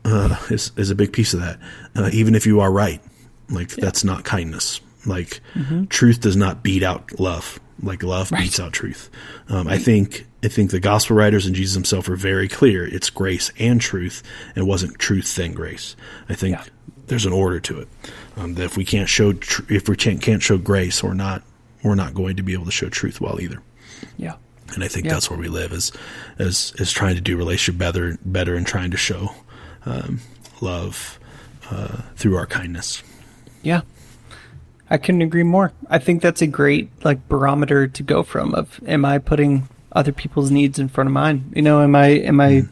[0.05, 1.59] uh, is, is a big piece of that.
[1.95, 3.01] Uh, even if you are right,
[3.49, 3.85] like yeah.
[3.85, 4.79] that's not kindness.
[5.07, 5.85] Like mm-hmm.
[5.85, 7.59] truth does not beat out love.
[7.81, 8.41] Like love right.
[8.41, 9.09] beats out truth.
[9.49, 9.75] Um, right.
[9.75, 12.85] I think I think the gospel writers and Jesus himself are very clear.
[12.85, 14.23] It's grace and truth.
[14.55, 15.95] It wasn't truth then grace.
[16.29, 16.63] I think yeah.
[17.07, 17.87] there's an order to it.
[18.35, 21.43] Um, that if we can't show tr- if we can't, can't show grace, we're not
[21.83, 23.61] we're not going to be able to show truth well either.
[24.17, 24.35] Yeah.
[24.73, 25.13] And I think yeah.
[25.13, 25.91] that's where we live is
[26.39, 29.31] as is trying to do relationship better better and trying to show
[29.85, 30.19] um,
[30.61, 31.19] love
[31.69, 33.01] uh, through our kindness.
[33.63, 33.81] Yeah,
[34.89, 35.73] I couldn't agree more.
[35.89, 40.11] I think that's a great like barometer to go from of am I putting other
[40.11, 41.51] people's needs in front of mine?
[41.55, 42.69] You know, am I am I mm.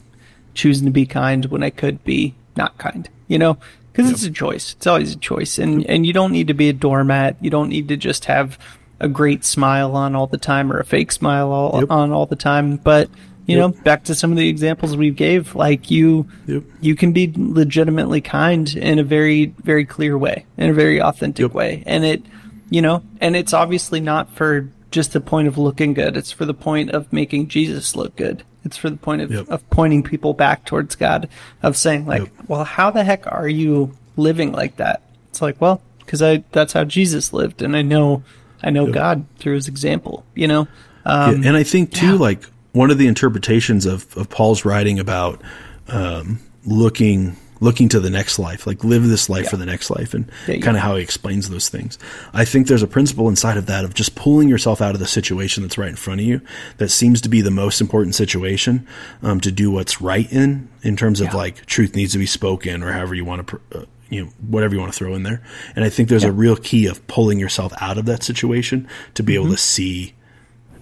[0.53, 3.09] choosing to be kind when I could be not kind?
[3.28, 3.57] You know,
[3.91, 4.16] because yep.
[4.16, 4.74] it's a choice.
[4.74, 7.38] It's always a choice, and and you don't need to be a doormat.
[7.41, 8.57] You don't need to just have
[8.99, 11.91] a great smile on all the time or a fake smile all, yep.
[11.91, 12.78] on all the time.
[12.78, 13.09] But
[13.46, 13.76] you yep.
[13.76, 16.64] know, back to some of the examples we gave, like you, yep.
[16.82, 21.43] you can be legitimately kind in a very, very clear way, in a very authentic
[21.43, 21.54] yep.
[21.54, 22.24] way, and it,
[22.70, 26.18] you know, and it's obviously not for just the point of looking good.
[26.18, 28.43] It's for the point of making Jesus look good.
[28.64, 31.30] It's for the point of, of pointing people back towards God,
[31.62, 35.04] of saying like, well, how the heck are you living like that?
[35.30, 38.24] It's like, well, because I that's how Jesus lived, and I know,
[38.64, 40.26] I know God through His example.
[40.34, 40.68] You know.
[41.08, 42.14] Um, yeah, and I think too, yeah.
[42.14, 45.41] like one of the interpretations of, of Paul's writing about
[45.88, 49.49] um, looking looking to the next life, like live this life yeah.
[49.49, 51.97] for the next life, and kind of how he explains those things.
[52.34, 55.07] I think there's a principle inside of that of just pulling yourself out of the
[55.07, 56.41] situation that's right in front of you
[56.78, 58.86] that seems to be the most important situation
[59.23, 61.38] um, to do what's right in, in terms of yeah.
[61.38, 63.61] like truth needs to be spoken or however you want to.
[63.73, 65.41] Uh, you know, whatever you want to throw in there.
[65.76, 66.30] And I think there's yeah.
[66.30, 69.45] a real key of pulling yourself out of that situation to be mm-hmm.
[69.45, 70.13] able to see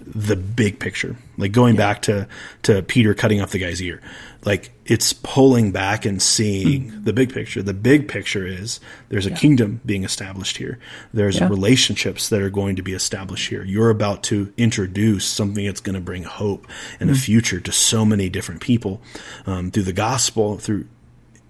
[0.06, 1.16] the big picture.
[1.36, 2.28] Like going back to
[2.62, 4.00] to Peter cutting off the guy's ear.
[4.44, 7.04] Like it's pulling back and seeing mm.
[7.04, 7.62] the big picture.
[7.62, 9.36] The big picture is there's a yeah.
[9.36, 10.78] kingdom being established here.
[11.12, 11.48] There's yeah.
[11.48, 13.64] relationships that are going to be established here.
[13.64, 16.66] You're about to introduce something that's going to bring hope
[17.00, 17.14] and mm.
[17.14, 19.00] a future to so many different people
[19.46, 20.58] um, through the gospel.
[20.58, 20.86] Through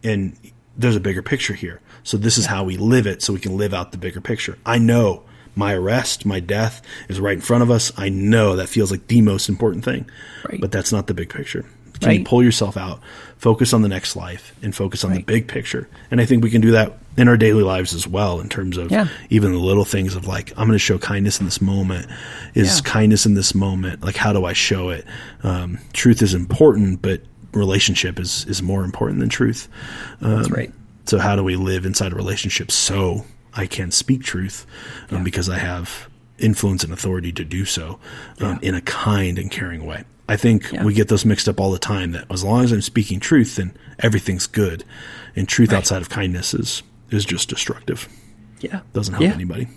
[0.04, 0.36] and
[0.76, 1.80] there's a bigger picture here.
[2.04, 4.58] So this is how we live it, so we can live out the bigger picture.
[4.64, 5.24] I know
[5.56, 7.92] my arrest, my death is right in front of us.
[7.96, 10.08] I know that feels like the most important thing,
[10.48, 10.60] right.
[10.60, 11.64] but that's not the big picture.
[12.00, 12.18] Can right.
[12.18, 13.00] you pull yourself out,
[13.38, 15.18] focus on the next life, and focus on right.
[15.18, 15.88] the big picture?
[16.10, 18.76] And I think we can do that in our daily lives as well, in terms
[18.76, 19.06] of yeah.
[19.30, 22.08] even the little things of like, I'm going to show kindness in this moment.
[22.54, 22.90] Is yeah.
[22.90, 24.02] kindness in this moment?
[24.02, 25.04] Like, how do I show it?
[25.44, 29.68] Um, truth is important, but relationship is is more important than truth.
[30.20, 30.72] Um, That's right.
[31.06, 33.24] So how do we live inside a relationship so
[33.56, 34.66] I can speak truth
[35.10, 35.22] um, yeah.
[35.24, 37.98] because I have influence and authority to do so
[38.40, 38.68] um, yeah.
[38.68, 40.04] in a kind and caring way.
[40.28, 40.84] I think yeah.
[40.84, 42.12] we get those mixed up all the time.
[42.12, 44.84] That as long as I'm speaking truth, then everything's good,
[45.36, 45.78] and truth right.
[45.78, 48.08] outside of kindness is is just destructive.
[48.60, 49.68] Yeah, doesn't help anybody.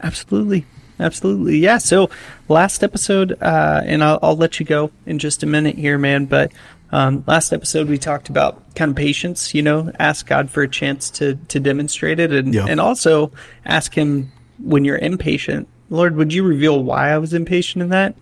[0.00, 0.64] Absolutely,
[1.00, 1.58] absolutely.
[1.58, 1.78] Yeah.
[1.78, 2.10] So
[2.48, 6.26] last episode, uh, and I'll, I'll let you go in just a minute here, man.
[6.26, 6.52] But
[6.90, 10.68] um, last episode, we talked about kind of patience, you know, ask God for a
[10.68, 12.66] chance to, to demonstrate it and, yeah.
[12.66, 13.32] and also
[13.64, 18.14] ask Him when you're impatient, Lord, would you reveal why I was impatient in that?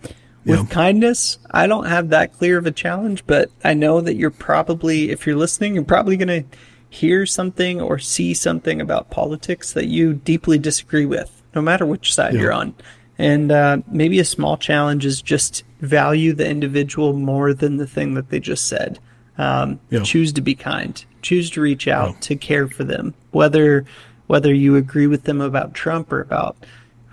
[0.45, 0.65] With yeah.
[0.67, 5.11] kindness, I don't have that clear of a challenge, but I know that you're probably,
[5.11, 6.57] if you're listening, you're probably going to
[6.89, 12.13] hear something or see something about politics that you deeply disagree with, no matter which
[12.13, 12.41] side yeah.
[12.41, 12.75] you're on.
[13.17, 18.13] And uh, maybe a small challenge is just value the individual more than the thing
[18.15, 18.99] that they just said.
[19.37, 20.01] Um, yeah.
[20.03, 21.03] Choose to be kind.
[21.21, 22.19] Choose to reach out yeah.
[22.21, 23.85] to care for them, whether
[24.25, 26.57] whether you agree with them about Trump or about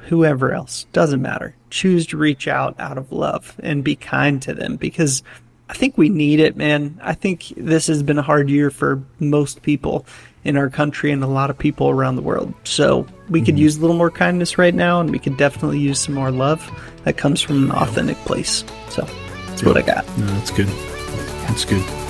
[0.09, 1.55] whoever else doesn't matter.
[1.71, 5.23] Choose to reach out out of love and be kind to them because
[5.69, 7.01] I think we need it, man.
[7.03, 10.07] I think this has been a hard year for most people,
[10.45, 12.53] in our country and a lot of people around the world.
[12.64, 13.47] So we mm-hmm.
[13.47, 16.30] could use a little more kindness right now, and we could definitely use some more
[16.30, 16.70] love
[17.05, 18.64] that comes from an authentic place.
[18.90, 19.03] So
[19.49, 20.07] that's what I got.
[20.18, 20.68] No, that's good.
[21.47, 22.04] That's good.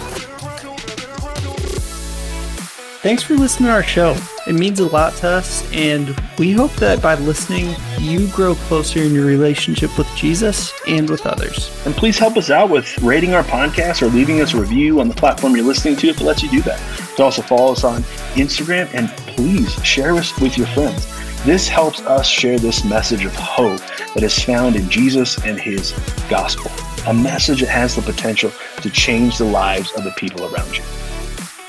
[3.05, 4.17] Thanks for listening to our show.
[4.47, 9.01] It means a lot to us, and we hope that by listening, you grow closer
[9.01, 11.71] in your relationship with Jesus and with others.
[11.85, 15.09] And please help us out with rating our podcast or leaving us a review on
[15.09, 16.81] the platform you're listening to if it lets you do that.
[17.19, 18.01] You also follow us on
[18.37, 21.07] Instagram and please share us with your friends.
[21.45, 23.83] This helps us share this message of hope
[24.15, 25.93] that is found in Jesus and his
[26.31, 26.71] gospel,
[27.07, 28.51] a message that has the potential
[28.81, 30.83] to change the lives of the people around you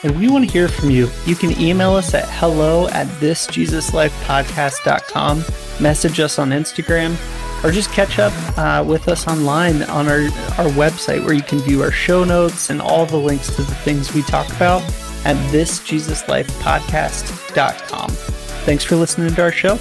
[0.06, 1.10] and we want to hear from you.
[1.26, 5.44] You can email us at hello at thisjesuslifepodcast.com,
[5.82, 7.16] message us on Instagram,
[7.64, 10.26] or just catch up uh, with us online on our,
[10.60, 13.76] our website where you can view our show notes and all the links to the
[13.76, 14.84] things we talk about
[15.26, 18.10] at thisjesuslifepodcast.com.
[18.12, 19.80] Thanks for listening to our show.